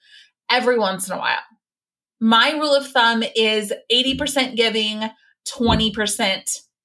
every 0.51 0.79
once 0.79 1.09
in 1.09 1.15
a 1.15 1.19
while. 1.19 1.43
My 2.21 2.53
rule 2.53 2.75
of 2.75 2.87
thumb 2.87 3.23
is 3.37 3.73
80% 3.93 4.57
giving, 4.57 5.03
20% 5.49 6.43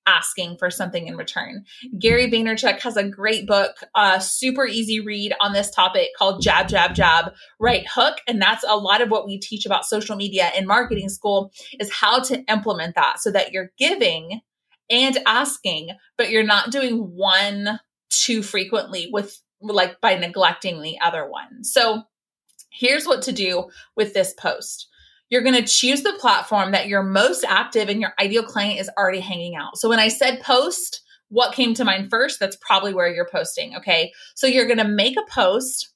asking 0.08 0.58
for 0.58 0.72
something 0.72 1.08
in 1.08 1.18
return. 1.18 1.66
Gary 2.00 2.32
Vaynerchuk 2.32 2.80
has 2.80 2.98
a 2.98 3.08
great 3.08 3.46
book, 3.46 3.76
a 3.96 4.20
super 4.20 4.66
easy 4.66 5.00
read 5.00 5.34
on 5.40 5.54
this 5.54 5.70
topic 5.70 6.10
called 6.18 6.42
Jab, 6.42 6.68
Jab, 6.68 6.96
Jab, 6.96 7.34
Right 7.60 7.86
Hook. 7.88 8.18
And 8.28 8.42
that's 8.42 8.64
a 8.68 8.78
lot 8.78 9.02
of 9.02 9.10
what 9.10 9.28
we 9.28 9.40
teach 9.40 9.66
about 9.66 9.86
social 9.86 10.16
media 10.16 10.50
in 10.58 10.66
marketing 10.66 11.10
school 11.10 11.52
is 11.80 11.92
how 11.92 12.22
to 12.22 12.44
implement 12.46 12.96
that 12.96 13.20
so 13.20 13.30
that 13.32 13.52
you're 13.52 13.72
giving 13.78 14.42
and 14.90 15.18
asking, 15.26 15.90
but 16.18 16.32
you're 16.32 16.44
not 16.44 16.72
doing 16.72 16.98
one 16.98 17.80
too 18.10 18.42
frequently 18.42 19.10
with 19.12 19.40
like 19.62 20.00
by 20.02 20.16
neglecting 20.16 20.82
the 20.82 21.00
other 21.02 21.30
one. 21.30 21.64
So 21.64 22.04
here's 22.72 23.06
what 23.06 23.24
to 23.24 23.32
do 23.32 23.70
with 23.96 24.14
this 24.14 24.34
post. 24.34 24.88
You're 25.30 25.44
going 25.44 25.62
to 25.62 25.68
choose 25.68 26.04
the 26.04 26.18
platform 26.20 26.72
that 26.72 26.88
you're 26.88 27.04
most 27.04 27.44
active 27.44 27.90
and 27.90 28.00
your 28.00 28.14
ideal 28.20 28.44
client 28.44 28.80
is 28.80 28.90
already 28.98 29.20
hanging 29.20 29.56
out. 29.56 29.78
So 29.78 29.90
when 29.90 30.00
I 30.00 30.08
said 30.08 30.42
post, 30.42 31.02
what 31.30 31.54
came 31.54 31.74
to 31.74 31.84
mind 31.84 32.10
first? 32.10 32.40
That's 32.40 32.56
probably 32.58 32.94
where 32.94 33.14
you're 33.14 33.28
posting. 33.30 33.76
Okay. 33.76 34.14
So 34.36 34.48
you're 34.48 34.68
going 34.68 34.78
to 34.78 34.88
make 34.88 35.18
a 35.18 35.32
post 35.32 35.94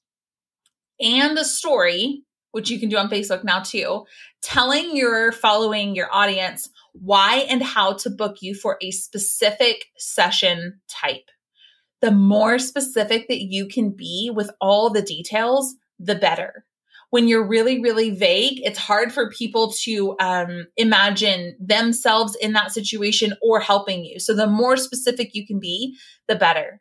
and 1.00 1.38
a 1.38 1.44
story, 1.44 2.22
which 2.50 2.70
you 2.70 2.78
can 2.78 2.90
do 2.90 2.98
on 2.98 3.08
Facebook 3.08 3.42
now 3.42 3.60
too, 3.60 4.04
telling 4.42 4.94
your 4.96 5.32
following, 5.32 5.96
your 5.96 6.14
audience, 6.14 6.68
why 6.92 7.46
and 7.48 7.62
how 7.62 7.94
to 7.94 8.10
book 8.10 8.42
you 8.42 8.54
for 8.54 8.76
a 8.82 8.90
specific 8.90 9.86
session 9.96 10.80
type. 10.88 11.30
The 12.02 12.10
more 12.10 12.58
specific 12.58 13.28
that 13.28 13.40
you 13.40 13.66
can 13.66 13.90
be 13.90 14.30
with 14.34 14.50
all 14.60 14.90
the 14.90 15.02
details, 15.02 15.74
the 15.98 16.16
better 16.16 16.66
when 17.12 17.28
you're 17.28 17.46
really, 17.46 17.78
really 17.78 18.08
vague, 18.08 18.58
it's 18.64 18.78
hard 18.78 19.12
for 19.12 19.28
people 19.28 19.70
to 19.70 20.16
um, 20.18 20.66
imagine 20.78 21.54
themselves 21.60 22.34
in 22.40 22.54
that 22.54 22.72
situation 22.72 23.34
or 23.42 23.60
helping 23.60 24.02
you. 24.02 24.18
So 24.18 24.34
the 24.34 24.46
more 24.46 24.78
specific 24.78 25.34
you 25.34 25.46
can 25.46 25.60
be, 25.60 25.94
the 26.26 26.36
better. 26.36 26.80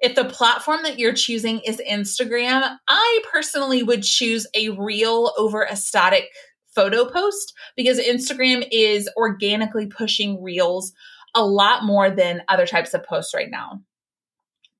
If 0.00 0.16
the 0.16 0.26
platform 0.26 0.82
that 0.82 0.98
you're 0.98 1.14
choosing 1.14 1.60
is 1.60 1.80
Instagram, 1.90 2.76
I 2.86 3.22
personally 3.32 3.82
would 3.82 4.02
choose 4.02 4.46
a 4.54 4.68
reel 4.68 5.32
over 5.38 5.62
a 5.62 5.76
static 5.76 6.28
photo 6.74 7.08
post 7.08 7.54
because 7.74 7.98
Instagram 7.98 8.68
is 8.70 9.08
organically 9.16 9.86
pushing 9.86 10.42
reels 10.42 10.92
a 11.34 11.42
lot 11.42 11.84
more 11.84 12.10
than 12.10 12.42
other 12.48 12.66
types 12.66 12.92
of 12.92 13.02
posts 13.02 13.32
right 13.32 13.50
now. 13.50 13.80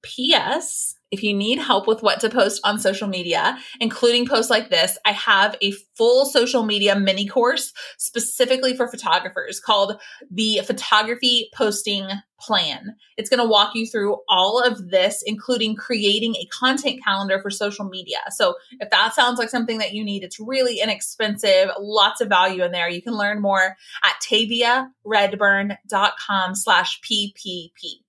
P.S. 0.02 0.93
If 1.10 1.22
you 1.22 1.34
need 1.34 1.58
help 1.58 1.86
with 1.86 2.02
what 2.02 2.20
to 2.20 2.28
post 2.28 2.60
on 2.64 2.80
social 2.80 3.06
media, 3.06 3.56
including 3.80 4.26
posts 4.26 4.50
like 4.50 4.68
this, 4.68 4.98
I 5.04 5.12
have 5.12 5.56
a 5.62 5.70
full 5.96 6.26
social 6.26 6.64
media 6.64 6.98
mini 6.98 7.26
course 7.26 7.72
specifically 7.98 8.76
for 8.76 8.88
photographers 8.88 9.60
called 9.60 10.00
the 10.30 10.60
Photography 10.66 11.50
Posting 11.54 12.08
Plan. 12.40 12.96
It's 13.16 13.30
going 13.30 13.38
to 13.38 13.48
walk 13.48 13.74
you 13.74 13.86
through 13.86 14.18
all 14.28 14.60
of 14.60 14.90
this, 14.90 15.22
including 15.24 15.76
creating 15.76 16.34
a 16.36 16.46
content 16.46 17.02
calendar 17.04 17.40
for 17.40 17.50
social 17.50 17.84
media. 17.84 18.18
So 18.30 18.54
if 18.80 18.90
that 18.90 19.14
sounds 19.14 19.38
like 19.38 19.50
something 19.50 19.78
that 19.78 19.94
you 19.94 20.04
need, 20.04 20.24
it's 20.24 20.40
really 20.40 20.80
inexpensive, 20.80 21.70
lots 21.78 22.20
of 22.20 22.28
value 22.28 22.64
in 22.64 22.72
there. 22.72 22.88
You 22.88 23.02
can 23.02 23.16
learn 23.16 23.40
more 23.40 23.76
at 24.02 24.16
taviaredburn.com 24.28 26.54
slash 26.54 27.00
PPP. 27.00 28.03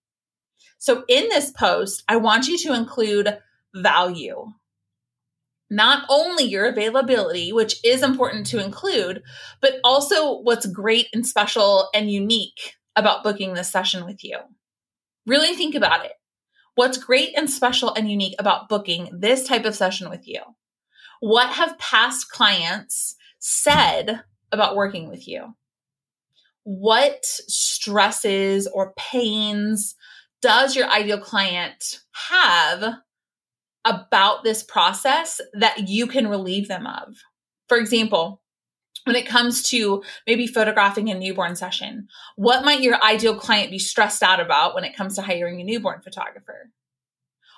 So 0.86 1.04
in 1.08 1.30
this 1.30 1.50
post, 1.50 2.04
I 2.08 2.18
want 2.18 2.46
you 2.46 2.60
to 2.60 2.76
include 2.76 3.40
value. 3.74 4.52
Not 5.68 6.06
only 6.10 6.44
your 6.44 6.68
availability, 6.68 7.52
which 7.52 7.84
is 7.84 8.04
important 8.04 8.46
to 8.48 8.64
include, 8.64 9.24
but 9.62 9.78
also 9.84 10.42
what's 10.42 10.68
great 10.68 11.08
and 11.12 11.26
special 11.26 11.90
and 11.96 12.12
unique 12.12 12.76
about 12.96 13.24
booking 13.24 13.56
this 13.56 13.72
session 13.72 14.06
with 14.06 14.24
you. 14.24 14.38
Really 15.26 15.56
think 15.56 15.74
about 15.74 16.06
it. 16.06 16.12
What's 16.76 17.00
great 17.00 17.36
and 17.36 17.50
special 17.50 17.92
and 17.92 18.08
unique 18.08 18.36
about 18.38 18.70
booking 18.70 19.10
this 19.12 19.48
type 19.48 19.66
of 19.66 19.74
session 19.74 20.12
with 20.12 20.28
you? 20.28 20.42
What 21.20 21.50
have 21.50 21.80
past 21.80 22.30
clients 22.30 23.16
said 23.40 24.22
about 24.52 24.76
working 24.76 25.10
with 25.10 25.28
you? 25.28 25.56
What 26.64 27.26
stresses 27.26 28.68
or 28.68 28.94
pains 28.96 29.96
does 30.46 30.76
your 30.76 30.88
ideal 30.92 31.18
client 31.18 32.02
have 32.30 32.98
about 33.84 34.44
this 34.44 34.62
process 34.62 35.42
that 35.54 35.90
you 35.90 36.06
can 36.06 36.28
relieve 36.28 36.68
them 36.68 36.86
of? 36.86 37.16
For 37.68 37.80
example, 37.80 38.44
when 39.06 39.16
it 39.16 39.26
comes 39.26 39.64
to 39.70 40.04
maybe 40.28 40.46
photographing 40.46 41.10
a 41.10 41.16
newborn 41.16 41.56
session, 41.56 42.10
what 42.36 42.64
might 42.64 42.82
your 42.82 43.04
ideal 43.04 43.36
client 43.36 43.72
be 43.72 43.80
stressed 43.80 44.22
out 44.22 44.40
about 44.40 44.76
when 44.76 44.84
it 44.84 44.96
comes 44.96 45.16
to 45.16 45.24
hiring 45.24 45.62
a 45.62 45.64
newborn 45.64 46.02
photographer? 46.04 46.70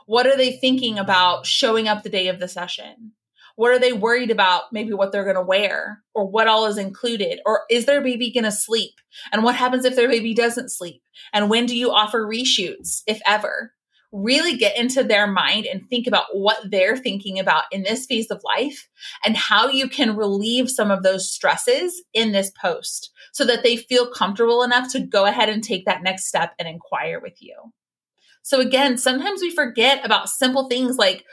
What 0.05 0.25
are 0.25 0.37
they 0.37 0.53
thinking 0.53 0.97
about 0.97 1.45
showing 1.45 1.89
up 1.89 2.03
the 2.03 2.09
day 2.09 2.29
of 2.29 2.39
the 2.39 2.47
session? 2.47 3.11
What 3.57 3.71
are 3.71 3.79
they 3.79 3.91
worried 3.91 4.31
about? 4.31 4.71
Maybe 4.71 4.93
what 4.93 5.11
they're 5.11 5.23
going 5.23 5.35
to 5.35 5.41
wear 5.41 6.03
or 6.13 6.29
what 6.29 6.47
all 6.47 6.67
is 6.67 6.77
included? 6.77 7.39
Or 7.43 7.63
is 7.69 7.85
their 7.85 8.01
baby 8.01 8.31
going 8.31 8.43
to 8.43 8.51
sleep? 8.51 8.93
And 9.33 9.43
what 9.43 9.55
happens 9.55 9.83
if 9.83 9.95
their 9.95 10.07
baby 10.07 10.33
doesn't 10.33 10.71
sleep? 10.71 11.01
And 11.33 11.49
when 11.49 11.65
do 11.65 11.75
you 11.75 11.91
offer 11.91 12.25
reshoots, 12.25 13.01
if 13.07 13.19
ever? 13.25 13.73
really 14.11 14.55
get 14.55 14.77
into 14.77 15.03
their 15.03 15.27
mind 15.27 15.65
and 15.65 15.87
think 15.89 16.07
about 16.07 16.25
what 16.31 16.57
they're 16.69 16.95
thinking 16.95 17.39
about 17.39 17.63
in 17.71 17.83
this 17.83 18.05
phase 18.05 18.31
of 18.31 18.41
life 18.43 18.87
and 19.25 19.35
how 19.35 19.67
you 19.67 19.89
can 19.89 20.15
relieve 20.15 20.69
some 20.69 20.91
of 20.91 21.03
those 21.03 21.29
stresses 21.29 22.03
in 22.13 22.31
this 22.31 22.51
post 22.61 23.11
so 23.33 23.43
that 23.45 23.63
they 23.63 23.75
feel 23.75 24.09
comfortable 24.09 24.63
enough 24.63 24.91
to 24.91 25.01
go 25.01 25.25
ahead 25.25 25.49
and 25.49 25.63
take 25.63 25.85
that 25.85 26.03
next 26.03 26.27
step 26.27 26.53
and 26.57 26.67
inquire 26.67 27.19
with 27.19 27.41
you. 27.41 27.55
So, 28.43 28.61
again, 28.61 28.97
sometimes 28.97 29.41
we 29.41 29.53
forget 29.53 30.05
about 30.05 30.29
simple 30.29 30.69
things 30.69 30.95
like 30.95 31.25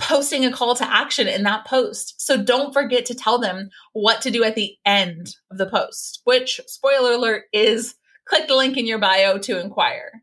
posting 0.00 0.44
a 0.44 0.52
call 0.52 0.74
to 0.76 0.92
action 0.92 1.28
in 1.28 1.44
that 1.44 1.66
post. 1.66 2.20
So, 2.20 2.36
don't 2.36 2.72
forget 2.72 3.06
to 3.06 3.14
tell 3.14 3.38
them 3.38 3.70
what 3.92 4.20
to 4.22 4.30
do 4.30 4.42
at 4.42 4.54
the 4.54 4.76
end 4.84 5.36
of 5.50 5.58
the 5.58 5.66
post, 5.66 6.20
which, 6.24 6.60
spoiler 6.66 7.12
alert, 7.12 7.44
is 7.52 7.94
click 8.24 8.48
the 8.48 8.56
link 8.56 8.76
in 8.76 8.86
your 8.86 8.98
bio 8.98 9.38
to 9.38 9.60
inquire. 9.60 10.22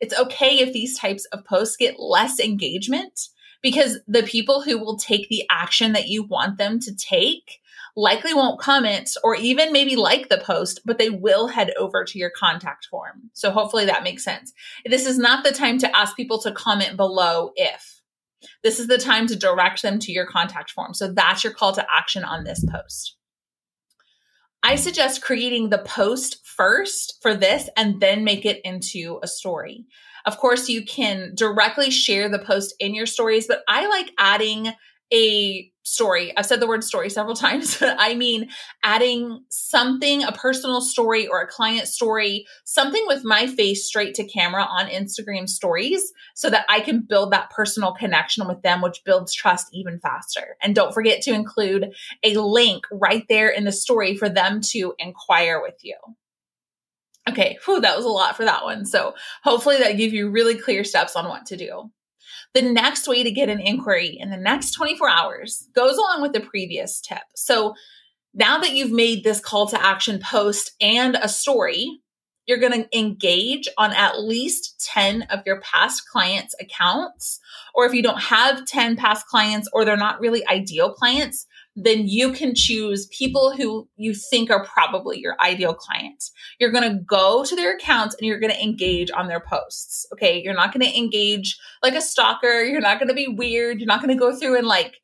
It's 0.00 0.18
okay 0.18 0.58
if 0.58 0.72
these 0.72 0.98
types 0.98 1.26
of 1.26 1.44
posts 1.44 1.76
get 1.76 2.00
less 2.00 2.40
engagement 2.40 3.28
because 3.62 4.00
the 4.08 4.24
people 4.24 4.62
who 4.62 4.78
will 4.78 4.96
take 4.96 5.28
the 5.28 5.44
action 5.48 5.92
that 5.92 6.08
you 6.08 6.24
want 6.24 6.58
them 6.58 6.80
to 6.80 6.94
take 6.94 7.60
likely 7.94 8.34
won't 8.34 8.60
comment 8.60 9.10
or 9.22 9.36
even 9.36 9.72
maybe 9.72 9.96
like 9.96 10.28
the 10.28 10.38
post, 10.38 10.80
but 10.84 10.98
they 10.98 11.10
will 11.10 11.46
head 11.46 11.72
over 11.78 12.04
to 12.04 12.18
your 12.18 12.30
contact 12.30 12.86
form. 12.86 13.30
So 13.32 13.50
hopefully 13.50 13.84
that 13.86 14.02
makes 14.02 14.24
sense. 14.24 14.52
This 14.84 15.06
is 15.06 15.18
not 15.18 15.44
the 15.44 15.52
time 15.52 15.78
to 15.78 15.96
ask 15.96 16.16
people 16.16 16.40
to 16.42 16.52
comment 16.52 16.96
below 16.96 17.52
if. 17.54 18.01
This 18.62 18.78
is 18.78 18.86
the 18.86 18.98
time 18.98 19.26
to 19.28 19.36
direct 19.36 19.82
them 19.82 19.98
to 20.00 20.12
your 20.12 20.26
contact 20.26 20.70
form. 20.70 20.94
So 20.94 21.12
that's 21.12 21.44
your 21.44 21.52
call 21.52 21.72
to 21.72 21.86
action 21.94 22.24
on 22.24 22.44
this 22.44 22.64
post. 22.64 23.16
I 24.62 24.76
suggest 24.76 25.22
creating 25.22 25.70
the 25.70 25.78
post 25.78 26.46
first 26.46 27.18
for 27.20 27.34
this 27.34 27.68
and 27.76 28.00
then 28.00 28.22
make 28.22 28.46
it 28.46 28.60
into 28.64 29.18
a 29.22 29.26
story. 29.26 29.86
Of 30.24 30.38
course, 30.38 30.68
you 30.68 30.84
can 30.84 31.32
directly 31.34 31.90
share 31.90 32.28
the 32.28 32.38
post 32.38 32.74
in 32.78 32.94
your 32.94 33.06
stories, 33.06 33.48
but 33.48 33.62
I 33.66 33.88
like 33.88 34.12
adding 34.18 34.72
a 35.12 35.71
story. 35.82 36.36
I've 36.36 36.46
said 36.46 36.60
the 36.60 36.66
word 36.66 36.84
story 36.84 37.10
several 37.10 37.34
times, 37.36 37.78
but 37.78 37.96
I 37.98 38.14
mean 38.14 38.50
adding 38.82 39.44
something, 39.50 40.22
a 40.22 40.32
personal 40.32 40.80
story 40.80 41.26
or 41.26 41.40
a 41.40 41.46
client 41.46 41.88
story, 41.88 42.46
something 42.64 43.04
with 43.06 43.24
my 43.24 43.46
face 43.46 43.86
straight 43.86 44.14
to 44.16 44.24
camera 44.24 44.64
on 44.64 44.86
Instagram 44.86 45.48
stories 45.48 46.12
so 46.34 46.50
that 46.50 46.64
I 46.68 46.80
can 46.80 47.00
build 47.00 47.32
that 47.32 47.50
personal 47.50 47.92
connection 47.92 48.46
with 48.46 48.62
them, 48.62 48.80
which 48.80 49.02
builds 49.04 49.34
trust 49.34 49.68
even 49.72 49.98
faster. 49.98 50.56
And 50.62 50.74
don't 50.74 50.94
forget 50.94 51.22
to 51.22 51.32
include 51.32 51.92
a 52.22 52.34
link 52.34 52.84
right 52.90 53.24
there 53.28 53.48
in 53.48 53.64
the 53.64 53.72
story 53.72 54.16
for 54.16 54.28
them 54.28 54.60
to 54.72 54.94
inquire 54.98 55.60
with 55.60 55.78
you. 55.82 55.96
Okay, 57.28 57.58
whew, 57.64 57.80
that 57.80 57.96
was 57.96 58.04
a 58.04 58.10
lot 58.10 58.36
for 58.36 58.44
that 58.44 58.64
one. 58.64 58.84
So 58.84 59.14
hopefully 59.44 59.78
that 59.78 59.96
gave 59.96 60.12
you 60.12 60.30
really 60.30 60.56
clear 60.56 60.82
steps 60.82 61.14
on 61.14 61.28
what 61.28 61.46
to 61.46 61.56
do. 61.56 61.90
The 62.54 62.62
next 62.62 63.08
way 63.08 63.22
to 63.22 63.30
get 63.30 63.48
an 63.48 63.60
inquiry 63.60 64.16
in 64.20 64.30
the 64.30 64.36
next 64.36 64.72
24 64.72 65.08
hours 65.08 65.68
goes 65.74 65.96
along 65.96 66.20
with 66.20 66.32
the 66.32 66.40
previous 66.40 67.00
tip. 67.00 67.22
So 67.34 67.74
now 68.34 68.58
that 68.58 68.72
you've 68.72 68.92
made 68.92 69.24
this 69.24 69.40
call 69.40 69.68
to 69.68 69.82
action 69.82 70.18
post 70.18 70.72
and 70.80 71.16
a 71.16 71.28
story, 71.28 72.00
you're 72.46 72.58
going 72.58 72.82
to 72.82 72.98
engage 72.98 73.68
on 73.78 73.92
at 73.92 74.20
least 74.20 74.84
10 74.92 75.22
of 75.30 75.40
your 75.46 75.60
past 75.60 76.08
clients' 76.08 76.54
accounts. 76.60 77.40
Or 77.74 77.86
if 77.86 77.94
you 77.94 78.02
don't 78.02 78.20
have 78.20 78.66
10 78.66 78.96
past 78.96 79.26
clients 79.26 79.68
or 79.72 79.84
they're 79.84 79.96
not 79.96 80.20
really 80.20 80.46
ideal 80.48 80.92
clients, 80.92 81.46
then 81.74 82.06
you 82.06 82.32
can 82.32 82.54
choose 82.54 83.06
people 83.06 83.54
who 83.56 83.88
you 83.96 84.12
think 84.14 84.50
are 84.50 84.64
probably 84.64 85.18
your 85.18 85.36
ideal 85.40 85.72
clients. 85.72 86.30
You're 86.60 86.70
going 86.70 86.90
to 86.90 87.02
go 87.02 87.44
to 87.44 87.56
their 87.56 87.74
accounts 87.74 88.14
and 88.14 88.26
you're 88.26 88.40
going 88.40 88.52
to 88.52 88.62
engage 88.62 89.10
on 89.10 89.28
their 89.28 89.40
posts. 89.40 90.06
Okay. 90.12 90.42
You're 90.42 90.54
not 90.54 90.74
going 90.74 90.84
to 90.86 90.98
engage 90.98 91.58
like 91.82 91.94
a 91.94 92.02
stalker. 92.02 92.62
You're 92.62 92.82
not 92.82 92.98
going 92.98 93.08
to 93.08 93.14
be 93.14 93.28
weird. 93.28 93.80
You're 93.80 93.86
not 93.86 94.02
going 94.02 94.14
to 94.14 94.20
go 94.20 94.36
through 94.36 94.58
and 94.58 94.66
like 94.66 94.96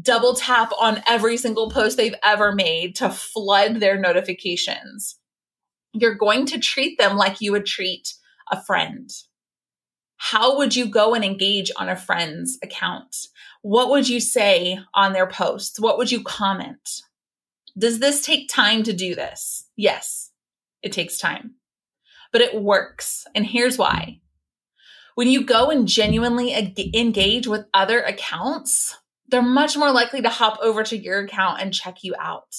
double 0.00 0.34
tap 0.34 0.70
on 0.78 1.02
every 1.08 1.36
single 1.36 1.70
post 1.70 1.96
they've 1.96 2.14
ever 2.22 2.52
made 2.52 2.94
to 2.96 3.08
flood 3.08 3.80
their 3.80 3.98
notifications. 3.98 5.18
You're 5.94 6.14
going 6.14 6.46
to 6.46 6.58
treat 6.58 6.98
them 6.98 7.16
like 7.16 7.40
you 7.40 7.52
would 7.52 7.66
treat 7.66 8.14
a 8.50 8.62
friend. 8.62 9.10
How 10.16 10.56
would 10.58 10.76
you 10.76 10.86
go 10.86 11.14
and 11.14 11.24
engage 11.24 11.70
on 11.76 11.88
a 11.88 11.96
friend's 11.96 12.58
account? 12.62 13.16
What 13.62 13.90
would 13.90 14.08
you 14.08 14.20
say 14.20 14.78
on 14.92 15.12
their 15.12 15.26
posts? 15.26 15.80
What 15.80 15.98
would 15.98 16.10
you 16.10 16.22
comment? 16.22 17.02
Does 17.78 18.00
this 18.00 18.24
take 18.24 18.48
time 18.48 18.82
to 18.82 18.92
do 18.92 19.14
this? 19.14 19.66
Yes, 19.76 20.30
it 20.82 20.92
takes 20.92 21.16
time, 21.16 21.54
but 22.32 22.42
it 22.42 22.60
works. 22.60 23.24
And 23.34 23.46
here's 23.46 23.78
why. 23.78 24.20
When 25.14 25.28
you 25.28 25.44
go 25.44 25.70
and 25.70 25.86
genuinely 25.86 26.52
engage 26.94 27.46
with 27.46 27.66
other 27.72 28.00
accounts, 28.00 28.96
they're 29.28 29.42
much 29.42 29.76
more 29.76 29.92
likely 29.92 30.22
to 30.22 30.28
hop 30.28 30.58
over 30.62 30.82
to 30.84 30.96
your 30.96 31.20
account 31.20 31.60
and 31.60 31.72
check 31.72 32.02
you 32.02 32.14
out. 32.18 32.54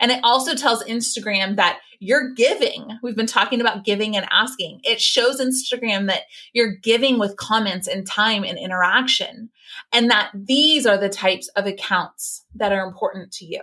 And 0.00 0.10
it 0.10 0.20
also 0.22 0.54
tells 0.54 0.84
Instagram 0.84 1.56
that 1.56 1.80
you're 2.00 2.32
giving. 2.34 2.98
We've 3.02 3.16
been 3.16 3.26
talking 3.26 3.60
about 3.60 3.84
giving 3.84 4.16
and 4.16 4.26
asking. 4.30 4.80
It 4.84 5.00
shows 5.00 5.40
Instagram 5.40 6.06
that 6.08 6.22
you're 6.52 6.76
giving 6.76 7.18
with 7.18 7.36
comments 7.36 7.86
and 7.86 8.06
time 8.06 8.44
and 8.44 8.58
interaction, 8.58 9.50
and 9.92 10.10
that 10.10 10.30
these 10.34 10.86
are 10.86 10.98
the 10.98 11.08
types 11.08 11.48
of 11.56 11.66
accounts 11.66 12.44
that 12.54 12.72
are 12.72 12.86
important 12.86 13.32
to 13.32 13.44
you. 13.44 13.60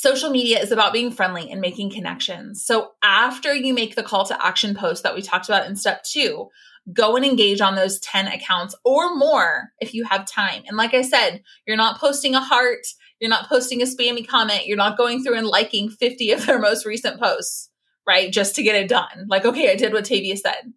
Social 0.00 0.30
media 0.30 0.60
is 0.60 0.70
about 0.70 0.92
being 0.92 1.10
friendly 1.10 1.50
and 1.50 1.60
making 1.60 1.90
connections. 1.90 2.64
So 2.64 2.92
after 3.02 3.52
you 3.52 3.74
make 3.74 3.96
the 3.96 4.04
call 4.04 4.24
to 4.26 4.46
action 4.46 4.76
post 4.76 5.02
that 5.02 5.12
we 5.12 5.22
talked 5.22 5.48
about 5.48 5.66
in 5.66 5.74
step 5.74 6.04
two, 6.04 6.50
go 6.92 7.16
and 7.16 7.24
engage 7.24 7.60
on 7.60 7.74
those 7.74 7.98
10 7.98 8.28
accounts 8.28 8.76
or 8.84 9.16
more 9.16 9.70
if 9.80 9.94
you 9.94 10.04
have 10.04 10.24
time. 10.24 10.62
And 10.68 10.76
like 10.76 10.94
I 10.94 11.02
said, 11.02 11.42
you're 11.66 11.76
not 11.76 11.98
posting 11.98 12.36
a 12.36 12.40
heart, 12.40 12.86
you're 13.18 13.28
not 13.28 13.48
posting 13.48 13.82
a 13.82 13.86
spammy 13.86 14.24
comment. 14.24 14.68
You're 14.68 14.76
not 14.76 14.96
going 14.96 15.24
through 15.24 15.36
and 15.36 15.48
liking 15.48 15.90
50 15.90 16.30
of 16.30 16.46
their 16.46 16.60
most 16.60 16.86
recent 16.86 17.20
posts, 17.20 17.68
right? 18.06 18.30
Just 18.30 18.54
to 18.54 18.62
get 18.62 18.76
it 18.76 18.88
done. 18.88 19.26
Like, 19.28 19.44
okay, 19.44 19.68
I 19.68 19.74
did 19.74 19.92
what 19.92 20.04
Tavia 20.04 20.36
said. 20.36 20.74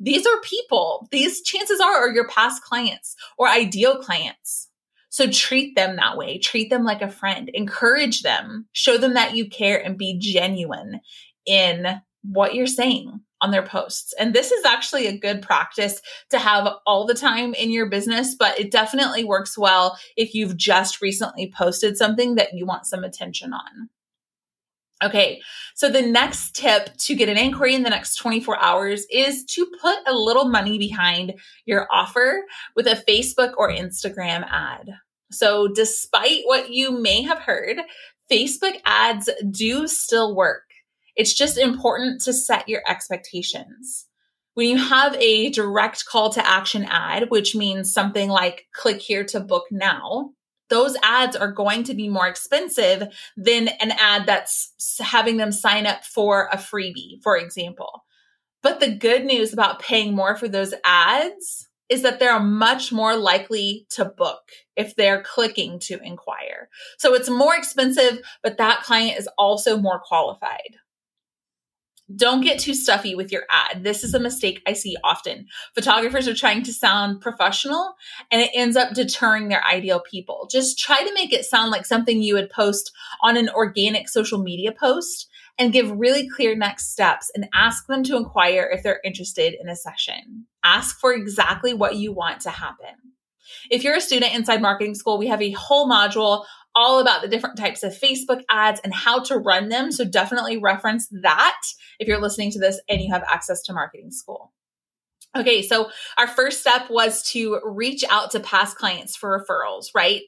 These 0.00 0.26
are 0.26 0.40
people. 0.40 1.06
These 1.12 1.42
chances 1.42 1.78
are 1.78 1.94
are 1.94 2.10
your 2.10 2.26
past 2.26 2.64
clients 2.64 3.14
or 3.38 3.48
ideal 3.48 4.02
clients. 4.02 4.63
So 5.14 5.30
treat 5.30 5.76
them 5.76 5.94
that 5.94 6.16
way. 6.16 6.38
Treat 6.38 6.70
them 6.70 6.82
like 6.82 7.00
a 7.00 7.08
friend. 7.08 7.48
Encourage 7.54 8.22
them. 8.22 8.66
Show 8.72 8.98
them 8.98 9.14
that 9.14 9.36
you 9.36 9.48
care 9.48 9.80
and 9.80 9.96
be 9.96 10.18
genuine 10.18 11.00
in 11.46 12.00
what 12.24 12.56
you're 12.56 12.66
saying 12.66 13.20
on 13.40 13.52
their 13.52 13.62
posts. 13.62 14.12
And 14.18 14.34
this 14.34 14.50
is 14.50 14.64
actually 14.64 15.06
a 15.06 15.16
good 15.16 15.40
practice 15.40 16.02
to 16.30 16.38
have 16.40 16.66
all 16.84 17.06
the 17.06 17.14
time 17.14 17.54
in 17.54 17.70
your 17.70 17.88
business, 17.88 18.34
but 18.34 18.58
it 18.58 18.72
definitely 18.72 19.22
works 19.22 19.56
well 19.56 19.96
if 20.16 20.34
you've 20.34 20.56
just 20.56 21.00
recently 21.00 21.52
posted 21.56 21.96
something 21.96 22.34
that 22.34 22.52
you 22.52 22.66
want 22.66 22.84
some 22.84 23.04
attention 23.04 23.52
on. 23.52 23.88
Okay, 25.00 25.40
so 25.76 25.88
the 25.90 26.02
next 26.02 26.56
tip 26.56 26.90
to 26.96 27.14
get 27.14 27.28
an 27.28 27.36
inquiry 27.36 27.76
in 27.76 27.84
the 27.84 27.90
next 27.90 28.16
24 28.16 28.58
hours 28.58 29.06
is 29.12 29.44
to 29.44 29.64
put 29.80 29.98
a 30.08 30.12
little 30.12 30.48
money 30.48 30.76
behind 30.76 31.34
your 31.66 31.86
offer 31.92 32.42
with 32.74 32.88
a 32.88 33.04
Facebook 33.08 33.52
or 33.56 33.70
Instagram 33.70 34.44
ad. 34.48 34.88
So, 35.34 35.68
despite 35.68 36.42
what 36.44 36.70
you 36.70 36.90
may 36.90 37.22
have 37.22 37.40
heard, 37.40 37.78
Facebook 38.30 38.80
ads 38.84 39.28
do 39.50 39.86
still 39.86 40.34
work. 40.34 40.62
It's 41.16 41.34
just 41.34 41.58
important 41.58 42.22
to 42.22 42.32
set 42.32 42.68
your 42.68 42.82
expectations. 42.88 44.06
When 44.54 44.68
you 44.68 44.78
have 44.78 45.16
a 45.16 45.50
direct 45.50 46.04
call 46.06 46.30
to 46.30 46.46
action 46.46 46.84
ad, 46.88 47.30
which 47.30 47.54
means 47.54 47.92
something 47.92 48.28
like 48.28 48.66
click 48.72 49.00
here 49.00 49.24
to 49.26 49.40
book 49.40 49.64
now, 49.70 50.30
those 50.70 50.96
ads 51.02 51.36
are 51.36 51.52
going 51.52 51.84
to 51.84 51.94
be 51.94 52.08
more 52.08 52.26
expensive 52.26 53.08
than 53.36 53.68
an 53.68 53.92
ad 53.92 54.26
that's 54.26 54.72
having 55.00 55.36
them 55.36 55.52
sign 55.52 55.86
up 55.86 56.04
for 56.04 56.48
a 56.52 56.56
freebie, 56.56 57.22
for 57.22 57.36
example. 57.36 58.04
But 58.62 58.80
the 58.80 58.94
good 58.94 59.24
news 59.24 59.52
about 59.52 59.80
paying 59.80 60.14
more 60.14 60.36
for 60.36 60.48
those 60.48 60.72
ads 60.84 61.68
is 61.88 62.02
that 62.02 62.18
they're 62.18 62.40
much 62.40 62.92
more 62.92 63.16
likely 63.16 63.86
to 63.90 64.04
book 64.04 64.50
if 64.76 64.96
they're 64.96 65.22
clicking 65.22 65.78
to 65.80 66.00
inquire. 66.02 66.68
So 66.98 67.14
it's 67.14 67.28
more 67.28 67.54
expensive, 67.54 68.20
but 68.42 68.58
that 68.58 68.82
client 68.82 69.18
is 69.18 69.28
also 69.36 69.76
more 69.76 70.00
qualified. 70.00 70.76
Don't 72.14 72.42
get 72.42 72.58
too 72.58 72.74
stuffy 72.74 73.14
with 73.14 73.32
your 73.32 73.44
ad. 73.50 73.82
This 73.82 74.04
is 74.04 74.12
a 74.12 74.20
mistake 74.20 74.60
I 74.66 74.74
see 74.74 74.94
often. 75.02 75.46
Photographers 75.74 76.28
are 76.28 76.34
trying 76.34 76.62
to 76.64 76.72
sound 76.72 77.22
professional 77.22 77.94
and 78.30 78.42
it 78.42 78.50
ends 78.54 78.76
up 78.76 78.92
deterring 78.92 79.48
their 79.48 79.64
ideal 79.64 80.02
people. 80.10 80.46
Just 80.50 80.78
try 80.78 81.02
to 81.02 81.14
make 81.14 81.32
it 81.32 81.46
sound 81.46 81.70
like 81.70 81.86
something 81.86 82.20
you 82.20 82.34
would 82.34 82.50
post 82.50 82.92
on 83.22 83.38
an 83.38 83.48
organic 83.48 84.10
social 84.10 84.38
media 84.38 84.70
post 84.70 85.28
and 85.58 85.72
give 85.72 85.98
really 85.98 86.28
clear 86.28 86.54
next 86.54 86.92
steps 86.92 87.30
and 87.34 87.48
ask 87.54 87.86
them 87.86 88.02
to 88.04 88.16
inquire 88.16 88.68
if 88.70 88.82
they're 88.82 89.00
interested 89.02 89.54
in 89.58 89.68
a 89.68 89.76
session. 89.76 90.46
Ask 90.64 90.98
for 90.98 91.12
exactly 91.12 91.74
what 91.74 91.96
you 91.96 92.12
want 92.12 92.40
to 92.42 92.50
happen. 92.50 92.94
If 93.70 93.84
you're 93.84 93.96
a 93.96 94.00
student 94.00 94.34
inside 94.34 94.62
marketing 94.62 94.94
school, 94.94 95.18
we 95.18 95.28
have 95.28 95.42
a 95.42 95.52
whole 95.52 95.88
module 95.88 96.44
all 96.74 96.98
about 96.98 97.22
the 97.22 97.28
different 97.28 97.56
types 97.56 97.82
of 97.82 97.92
Facebook 97.92 98.42
ads 98.50 98.80
and 98.82 98.92
how 98.92 99.22
to 99.24 99.38
run 99.38 99.68
them. 99.68 99.92
So 99.92 100.04
definitely 100.04 100.56
reference 100.56 101.08
that 101.22 101.60
if 101.98 102.08
you're 102.08 102.20
listening 102.20 102.50
to 102.52 102.58
this 102.58 102.80
and 102.88 103.00
you 103.00 103.12
have 103.12 103.24
access 103.30 103.62
to 103.62 103.72
marketing 103.72 104.10
school. 104.10 104.52
Okay, 105.36 105.62
so 105.62 105.90
our 106.16 106.28
first 106.28 106.60
step 106.60 106.90
was 106.90 107.22
to 107.30 107.60
reach 107.64 108.04
out 108.08 108.30
to 108.32 108.40
past 108.40 108.76
clients 108.76 109.16
for 109.16 109.38
referrals, 109.38 109.86
right? 109.94 110.22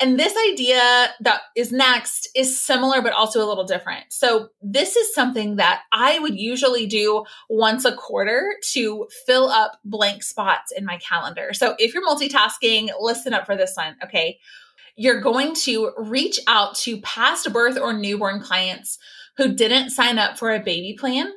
And 0.00 0.18
this 0.18 0.34
idea 0.50 1.14
that 1.20 1.42
is 1.54 1.70
next 1.70 2.28
is 2.34 2.60
similar, 2.60 3.00
but 3.00 3.12
also 3.12 3.44
a 3.44 3.46
little 3.46 3.64
different. 3.64 4.06
So, 4.10 4.48
this 4.60 4.96
is 4.96 5.14
something 5.14 5.56
that 5.56 5.82
I 5.92 6.18
would 6.18 6.38
usually 6.38 6.86
do 6.86 7.24
once 7.48 7.84
a 7.84 7.94
quarter 7.94 8.56
to 8.72 9.06
fill 9.24 9.48
up 9.48 9.78
blank 9.84 10.24
spots 10.24 10.72
in 10.76 10.84
my 10.84 10.98
calendar. 10.98 11.52
So, 11.52 11.76
if 11.78 11.94
you're 11.94 12.06
multitasking, 12.06 12.90
listen 12.98 13.34
up 13.34 13.46
for 13.46 13.56
this 13.56 13.74
one, 13.76 13.96
okay? 14.02 14.38
You're 14.96 15.20
going 15.20 15.54
to 15.56 15.92
reach 15.96 16.40
out 16.48 16.74
to 16.76 17.00
past 17.00 17.52
birth 17.52 17.78
or 17.78 17.92
newborn 17.92 18.40
clients 18.40 18.98
who 19.36 19.54
didn't 19.54 19.90
sign 19.90 20.18
up 20.18 20.38
for 20.38 20.52
a 20.52 20.60
baby 20.62 20.96
plan 20.98 21.32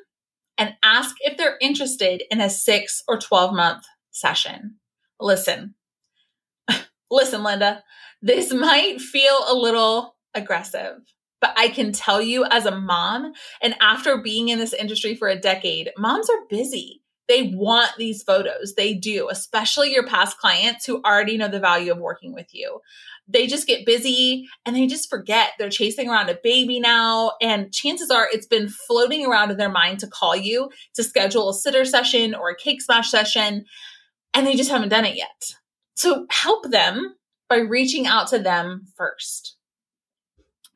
and 0.58 0.76
ask 0.84 1.16
if 1.22 1.38
they're 1.38 1.58
interested 1.62 2.24
in 2.32 2.42
a 2.42 2.50
six 2.50 3.04
or 3.08 3.20
12 3.20 3.54
month 3.54 3.84
session. 4.12 4.78
Listen, 5.20 5.76
listen, 7.12 7.44
Linda, 7.44 7.84
this 8.22 8.54
might 8.54 9.00
feel 9.00 9.38
a 9.48 9.54
little 9.54 10.16
aggressive, 10.34 11.00
but 11.42 11.54
I 11.58 11.70
can 11.70 11.92
tell 11.92 12.22
you 12.22 12.46
as 12.46 12.66
a 12.66 12.76
mom, 12.76 13.34
and 13.62 13.76
after 13.80 14.18
being 14.22 14.50
in 14.50 14.60
this 14.60 14.74
industry 14.74 15.16
for 15.16 15.28
a 15.28 15.40
decade, 15.40 15.92
moms 15.98 16.30
are 16.30 16.46
busy. 16.50 17.02
They 17.28 17.52
want 17.54 17.92
these 17.98 18.24
photos. 18.24 18.74
They 18.76 18.94
do, 18.94 19.28
especially 19.30 19.92
your 19.92 20.08
past 20.08 20.38
clients 20.38 20.86
who 20.86 21.02
already 21.04 21.38
know 21.38 21.50
the 21.50 21.60
value 21.60 21.92
of 21.92 21.98
working 21.98 22.34
with 22.34 22.48
you. 22.54 22.80
They 23.28 23.48
just 23.48 23.68
get 23.68 23.86
busy 23.86 24.48
and 24.66 24.74
they 24.74 24.88
just 24.88 25.10
forget 25.10 25.52
they're 25.60 25.70
chasing 25.70 26.08
around 26.08 26.30
a 26.30 26.40
baby 26.42 26.80
now. 26.80 27.34
And 27.42 27.74
chances 27.74 28.10
are 28.10 28.30
it's 28.32 28.48
been 28.48 28.70
floating 28.70 29.26
around 29.26 29.52
in 29.52 29.58
their 29.58 29.70
mind 29.70 30.00
to 30.00 30.08
call 30.08 30.38
you 30.38 30.70
to 30.94 31.04
schedule 31.04 31.50
a 31.50 31.54
sitter 31.54 31.84
session 31.84 32.34
or 32.34 32.50
a 32.50 32.56
cake 32.56 32.82
smash 32.82 33.12
session, 33.12 33.66
and 34.34 34.48
they 34.48 34.56
just 34.56 34.72
haven't 34.72 34.90
done 34.90 35.04
it 35.04 35.18
yet. 35.18 35.56
So 35.96 36.28
help 36.30 36.72
them 36.72 37.17
by 37.50 37.58
reaching 37.58 38.08
out 38.08 38.28
to 38.30 38.40
them 38.40 38.86
first. 38.96 39.56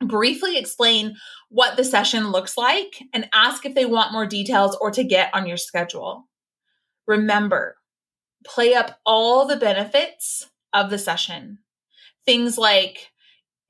Briefly 0.00 0.58
explain 0.58 1.16
what 1.48 1.76
the 1.76 1.84
session 1.84 2.30
looks 2.30 2.56
like 2.56 3.02
and 3.12 3.28
ask 3.32 3.64
if 3.64 3.74
they 3.74 3.86
want 3.86 4.12
more 4.12 4.26
details 4.26 4.76
or 4.80 4.90
to 4.90 5.04
get 5.04 5.30
on 5.32 5.46
your 5.46 5.56
schedule. 5.56 6.28
Remember, 7.06 7.76
play 8.44 8.74
up 8.74 8.98
all 9.06 9.46
the 9.46 9.56
benefits 9.56 10.48
of 10.72 10.90
the 10.90 10.98
session. 10.98 11.58
Things 12.24 12.58
like 12.58 13.12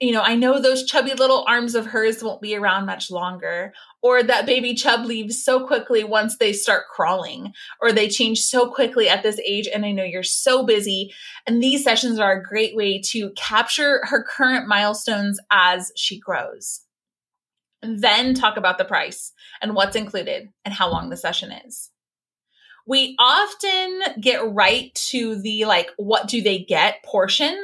you 0.03 0.11
know, 0.11 0.23
I 0.23 0.35
know 0.35 0.61
those 0.61 0.85
chubby 0.85 1.15
little 1.15 1.45
arms 1.47 1.77
of 1.77 1.87
hers 1.87 2.25
won't 2.25 2.43
be 2.43 2.57
around 2.57 2.87
much 2.87 3.09
longer, 3.09 3.73
or 4.03 4.23
that 4.23 4.47
baby 4.47 4.75
chub 4.75 5.07
leaves 5.07 5.43
so 5.43 5.67
quickly 5.67 6.03
once 6.03 6.37
they 6.37 6.53
start 6.53 6.85
crawling, 6.93 7.53
or 7.81 7.93
they 7.93 8.09
change 8.09 8.41
so 8.41 8.69
quickly 8.69 9.09
at 9.09 9.23
this 9.23 9.41
age. 9.47 9.69
And 9.73 9.87
I 9.87 9.93
know 9.93 10.03
you're 10.03 10.25
so 10.25 10.67
busy. 10.67 11.13
And 11.47 11.63
these 11.63 11.85
sessions 11.85 12.19
are 12.19 12.33
a 12.33 12.43
great 12.43 12.75
way 12.75 13.01
to 13.11 13.31
capture 13.37 14.01
her 14.05 14.25
current 14.25 14.67
milestones 14.67 15.39
as 15.51 15.93
she 15.97 16.19
grows. 16.19 16.81
Then 17.81 18.35
talk 18.35 18.57
about 18.57 18.79
the 18.79 18.85
price 18.85 19.33
and 19.61 19.75
what's 19.75 19.97
included 19.97 20.49
and 20.65 20.75
how 20.75 20.91
long 20.91 21.09
the 21.11 21.17
session 21.17 21.53
is. 21.53 21.91
We 22.87 23.15
often 23.21 24.21
get 24.21 24.53
right 24.53 24.93
to 25.11 25.41
the 25.41 25.65
like, 25.67 25.91
what 25.97 26.27
do 26.27 26.43
they 26.43 26.59
get 26.59 27.05
portion 27.05 27.57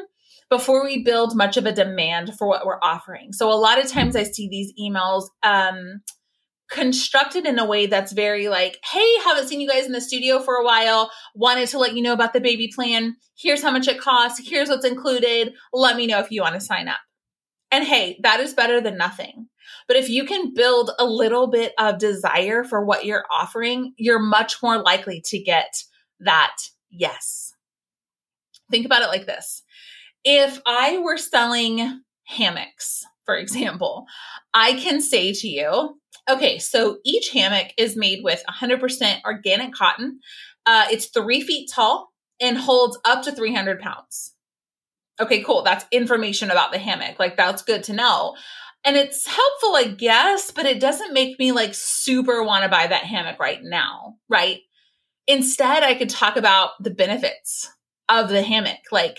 before 0.51 0.85
we 0.85 1.03
build 1.03 1.37
much 1.37 1.57
of 1.57 1.67
a 1.67 1.73
demand 1.73 2.35
for 2.39 2.49
what 2.49 2.65
we're 2.65 2.81
offering. 2.83 3.33
So 3.33 3.53
a 3.53 3.55
lot 3.55 3.79
of 3.83 3.91
times 3.91 4.17
I 4.17 4.23
see 4.23 4.49
these 4.49 4.73
emails 4.81 5.25
um, 5.43 6.01
constructed 6.71 7.47
in 7.47 7.59
a 7.59 7.65
way 7.65 7.87
that's 7.87 8.13
very 8.13 8.49
like, 8.49 8.79
hey, 8.85 9.19
haven't 9.25 9.49
seen 9.49 9.61
you 9.61 9.69
guys 9.69 9.87
in 9.87 9.93
the 9.93 10.01
studio 10.01 10.41
for 10.41 10.55
a 10.55 10.65
while. 10.65 11.11
Wanted 11.35 11.69
to 11.69 11.79
let 11.79 11.95
you 11.95 12.03
know 12.03 12.13
about 12.13 12.33
the 12.33 12.41
baby 12.41 12.71
plan. 12.75 13.17
Here's 13.37 13.63
how 13.63 13.71
much 13.71 13.89
it 13.89 14.01
costs. 14.01 14.41
Here's 14.47 14.69
what's 14.69 14.85
included. 14.85 15.55
Let 15.73 15.97
me 15.97 16.07
know 16.07 16.19
if 16.19 16.31
you 16.31 16.43
want 16.43 16.55
to 16.55 16.61
sign 16.61 16.89
up. 16.89 17.01
And 17.71 17.85
hey, 17.85 18.19
that 18.23 18.41
is 18.41 18.55
better 18.55 18.81
than 18.81 18.97
nothing. 18.97 19.49
But 19.87 19.97
if 19.97 20.09
you 20.09 20.25
can 20.25 20.55
build 20.55 20.91
a 20.99 21.05
little 21.05 21.47
bit 21.47 21.73
of 21.79 21.99
desire 21.99 22.65
for 22.65 22.85
what 22.85 23.05
you're 23.05 23.25
offering, 23.31 23.95
you're 23.97 24.19
much 24.19 24.63
more 24.63 24.79
likely 24.83 25.23
to 25.27 25.39
get 25.39 25.75
that 26.21 26.57
yes. 26.91 27.53
Think 28.71 28.85
about 28.85 29.03
it 29.03 29.09
like 29.09 29.27
this 29.27 29.63
if 30.25 30.61
I 30.67 30.99
were 30.99 31.17
selling 31.17 32.03
hammocks, 32.25 33.05
for 33.25 33.37
example, 33.37 34.07
I 34.53 34.75
can 34.75 35.01
say 35.01 35.33
to 35.33 35.49
you, 35.49 35.99
okay, 36.29 36.59
so 36.59 36.99
each 37.05 37.31
hammock 37.31 37.69
is 37.77 37.97
made 37.97 38.23
with 38.23 38.43
100% 38.49 39.25
organic 39.25 39.73
cotton. 39.73 40.21
Uh, 40.67 40.87
it's 40.91 41.07
three 41.07 41.41
feet 41.41 41.71
tall 41.73 42.11
and 42.41 42.59
holds 42.59 42.99
up 43.05 43.23
to 43.25 43.33
300 43.33 43.81
pounds. 43.81 44.35
Okay, 45.21 45.43
cool. 45.43 45.63
That's 45.63 45.85
information 45.91 46.51
about 46.51 46.73
the 46.73 46.79
hammock. 46.79 47.19
Like, 47.19 47.37
that's 47.37 47.63
good 47.63 47.83
to 47.85 47.93
know. 47.93 48.37
And 48.85 48.97
it's 48.97 49.27
helpful, 49.27 49.75
I 49.75 49.95
guess, 49.97 50.53
but 50.53 50.67
it 50.67 50.81
doesn't 50.81 51.13
make 51.13 51.39
me 51.39 51.53
like 51.53 51.75
super 51.75 52.45
want 52.45 52.63
to 52.63 52.71
buy 52.71 52.87
that 52.87 53.05
hammock 53.05 53.41
right 53.41 53.59
now, 53.63 54.17
right? 54.29 54.61
Instead, 55.27 55.83
I 55.83 55.95
could 55.95 56.09
talk 56.09 56.37
about 56.37 56.71
the 56.81 56.91
benefits 56.91 57.71
of 58.09 58.29
the 58.29 58.43
hammock. 58.43 58.79
Like, 58.93 59.19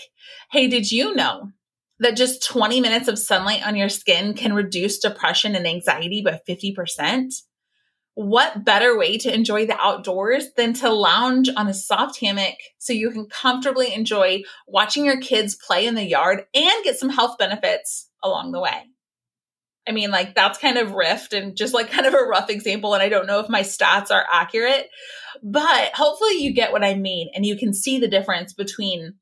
hey, 0.50 0.68
did 0.68 0.90
you 0.90 1.14
know 1.14 1.50
that 2.00 2.16
just 2.16 2.44
20 2.46 2.80
minutes 2.80 3.08
of 3.08 3.18
sunlight 3.18 3.66
on 3.66 3.76
your 3.76 3.88
skin 3.88 4.34
can 4.34 4.52
reduce 4.52 4.98
depression 4.98 5.54
and 5.54 5.66
anxiety 5.66 6.22
by 6.22 6.40
50%? 6.48 7.32
What 8.14 8.64
better 8.64 8.98
way 8.98 9.18
to 9.18 9.32
enjoy 9.32 9.66
the 9.66 9.78
outdoors 9.78 10.46
than 10.56 10.72
to 10.74 10.90
lounge 10.90 11.48
on 11.56 11.68
a 11.68 11.74
soft 11.74 12.20
hammock 12.20 12.56
so 12.78 12.92
you 12.92 13.10
can 13.10 13.26
comfortably 13.26 13.94
enjoy 13.94 14.42
watching 14.66 15.04
your 15.04 15.20
kids 15.20 15.54
play 15.54 15.86
in 15.86 15.94
the 15.94 16.04
yard 16.04 16.44
and 16.54 16.84
get 16.84 16.98
some 16.98 17.10
health 17.10 17.38
benefits 17.38 18.10
along 18.22 18.52
the 18.52 18.60
way? 18.60 18.82
I 19.86 19.92
mean, 19.92 20.10
like 20.10 20.34
that's 20.34 20.58
kind 20.58 20.78
of 20.78 20.92
rift 20.92 21.32
and 21.32 21.56
just 21.56 21.72
like 21.72 21.90
kind 21.90 22.06
of 22.06 22.14
a 22.14 22.18
rough 22.18 22.50
example. 22.50 22.94
And 22.94 23.02
I 23.02 23.08
don't 23.08 23.26
know 23.26 23.40
if 23.40 23.48
my 23.48 23.62
stats 23.62 24.10
are 24.10 24.26
accurate, 24.30 24.88
but 25.42 25.92
hopefully 25.94 26.42
you 26.42 26.52
get 26.52 26.72
what 26.72 26.84
I 26.84 26.94
mean 26.94 27.30
and 27.34 27.46
you 27.46 27.56
can 27.56 27.72
see 27.72 27.98
the 27.98 28.08
difference 28.08 28.52
between 28.52 29.14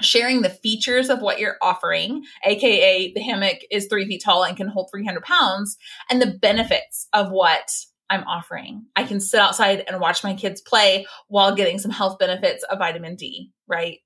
sharing 0.00 0.42
the 0.42 0.50
features 0.50 1.08
of 1.08 1.20
what 1.20 1.38
you're 1.38 1.56
offering, 1.62 2.24
aka 2.44 3.12
the 3.12 3.20
hammock 3.20 3.58
is 3.70 3.86
three 3.86 4.06
feet 4.06 4.22
tall 4.24 4.44
and 4.44 4.56
can 4.56 4.68
hold 4.68 4.90
300 4.90 5.22
pounds, 5.22 5.76
and 6.10 6.20
the 6.20 6.38
benefits 6.40 7.08
of 7.12 7.30
what 7.30 7.70
I'm 8.10 8.24
offering. 8.24 8.86
I 8.96 9.04
can 9.04 9.20
sit 9.20 9.40
outside 9.40 9.84
and 9.88 10.00
watch 10.00 10.24
my 10.24 10.34
kids 10.34 10.60
play 10.60 11.06
while 11.28 11.54
getting 11.54 11.78
some 11.78 11.90
health 11.90 12.18
benefits 12.18 12.62
of 12.64 12.78
vitamin 12.78 13.16
D, 13.16 13.50
right? 13.66 13.98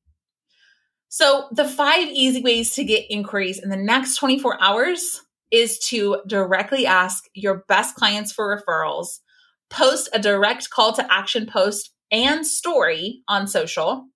So, 1.08 1.48
the 1.52 1.64
five 1.64 2.08
easy 2.08 2.42
ways 2.42 2.74
to 2.74 2.84
get 2.84 3.06
inquiries 3.10 3.58
in 3.58 3.70
the 3.70 3.76
next 3.76 4.16
24 4.16 4.62
hours 4.62 5.22
is 5.50 5.78
to 5.78 6.20
directly 6.26 6.86
ask 6.86 7.24
your 7.34 7.64
best 7.66 7.94
clients 7.94 8.30
for 8.30 8.62
referrals, 8.62 9.20
post 9.70 10.10
a 10.12 10.18
direct 10.18 10.68
call 10.68 10.92
to 10.92 11.12
action 11.12 11.46
post 11.46 11.92
and 12.10 12.46
story 12.46 13.22
on 13.26 13.46
social, 13.46 14.06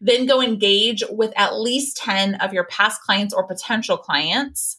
then 0.00 0.26
go 0.26 0.40
engage 0.40 1.02
with 1.10 1.32
at 1.36 1.58
least 1.58 1.96
10 1.98 2.36
of 2.36 2.52
your 2.52 2.64
past 2.64 3.02
clients 3.02 3.34
or 3.34 3.46
potential 3.46 3.96
clients. 3.96 4.78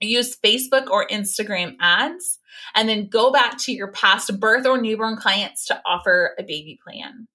Use 0.00 0.36
Facebook 0.36 0.88
or 0.90 1.08
Instagram 1.08 1.74
ads, 1.80 2.38
and 2.74 2.88
then 2.88 3.08
go 3.08 3.32
back 3.32 3.58
to 3.58 3.72
your 3.72 3.90
past 3.90 4.38
birth 4.38 4.64
or 4.64 4.80
newborn 4.80 5.16
clients 5.16 5.66
to 5.66 5.82
offer 5.84 6.34
a 6.38 6.42
baby 6.42 6.78
plan. 6.86 7.26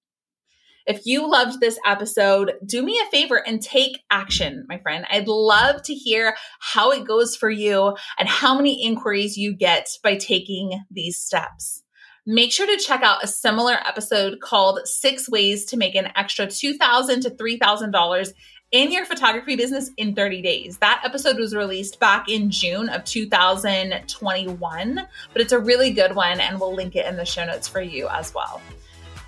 If 0.86 1.06
you 1.06 1.30
loved 1.30 1.60
this 1.60 1.78
episode, 1.86 2.54
do 2.64 2.82
me 2.82 3.00
a 3.00 3.10
favor 3.10 3.36
and 3.36 3.60
take 3.60 4.02
action, 4.10 4.66
my 4.68 4.78
friend. 4.78 5.06
I'd 5.10 5.28
love 5.28 5.82
to 5.84 5.94
hear 5.94 6.36
how 6.60 6.90
it 6.90 7.06
goes 7.06 7.36
for 7.36 7.48
you 7.48 7.96
and 8.18 8.28
how 8.28 8.56
many 8.56 8.82
inquiries 8.84 9.38
you 9.38 9.54
get 9.56 9.88
by 10.02 10.16
taking 10.16 10.82
these 10.90 11.18
steps. 11.18 11.83
Make 12.26 12.52
sure 12.52 12.66
to 12.66 12.82
check 12.82 13.02
out 13.02 13.22
a 13.22 13.26
similar 13.26 13.74
episode 13.86 14.40
called 14.40 14.80
Six 14.86 15.28
Ways 15.28 15.66
to 15.66 15.76
Make 15.76 15.94
an 15.94 16.10
Extra 16.16 16.46
2,000 16.46 17.20
to 17.20 17.30
$3,000 17.30 18.32
in 18.72 18.90
your 18.90 19.04
photography 19.04 19.56
business 19.56 19.90
in 19.98 20.14
30 20.14 20.40
days. 20.40 20.78
That 20.78 21.02
episode 21.04 21.36
was 21.36 21.54
released 21.54 22.00
back 22.00 22.30
in 22.30 22.50
June 22.50 22.88
of 22.88 23.04
2021, 23.04 25.06
but 25.34 25.42
it's 25.42 25.52
a 25.52 25.58
really 25.58 25.90
good 25.90 26.14
one 26.14 26.40
and 26.40 26.58
we'll 26.58 26.74
link 26.74 26.96
it 26.96 27.04
in 27.04 27.16
the 27.16 27.26
show 27.26 27.44
notes 27.44 27.68
for 27.68 27.82
you 27.82 28.08
as 28.08 28.34
well. 28.34 28.62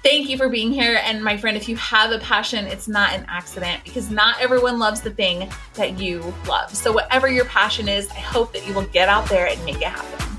Thank 0.02 0.30
you 0.30 0.38
for 0.38 0.48
being 0.48 0.72
here. 0.72 0.98
And 1.04 1.22
my 1.22 1.36
friend, 1.36 1.54
if 1.54 1.68
you 1.68 1.76
have 1.76 2.12
a 2.12 2.18
passion, 2.20 2.64
it's 2.64 2.88
not 2.88 3.12
an 3.12 3.26
accident 3.28 3.84
because 3.84 4.10
not 4.10 4.40
everyone 4.40 4.78
loves 4.78 5.02
the 5.02 5.10
thing 5.10 5.50
that 5.74 5.98
you 5.98 6.32
love. 6.48 6.74
So, 6.74 6.92
whatever 6.92 7.28
your 7.28 7.44
passion 7.44 7.88
is, 7.88 8.08
I 8.10 8.20
hope 8.20 8.52
that 8.52 8.66
you 8.66 8.72
will 8.72 8.86
get 8.86 9.10
out 9.10 9.28
there 9.28 9.48
and 9.48 9.62
make 9.64 9.82
it 9.82 9.88
happen. 9.88 10.38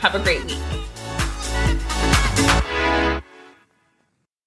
Have 0.00 0.14
a 0.14 0.20
great 0.20 0.44
week. 0.44 0.56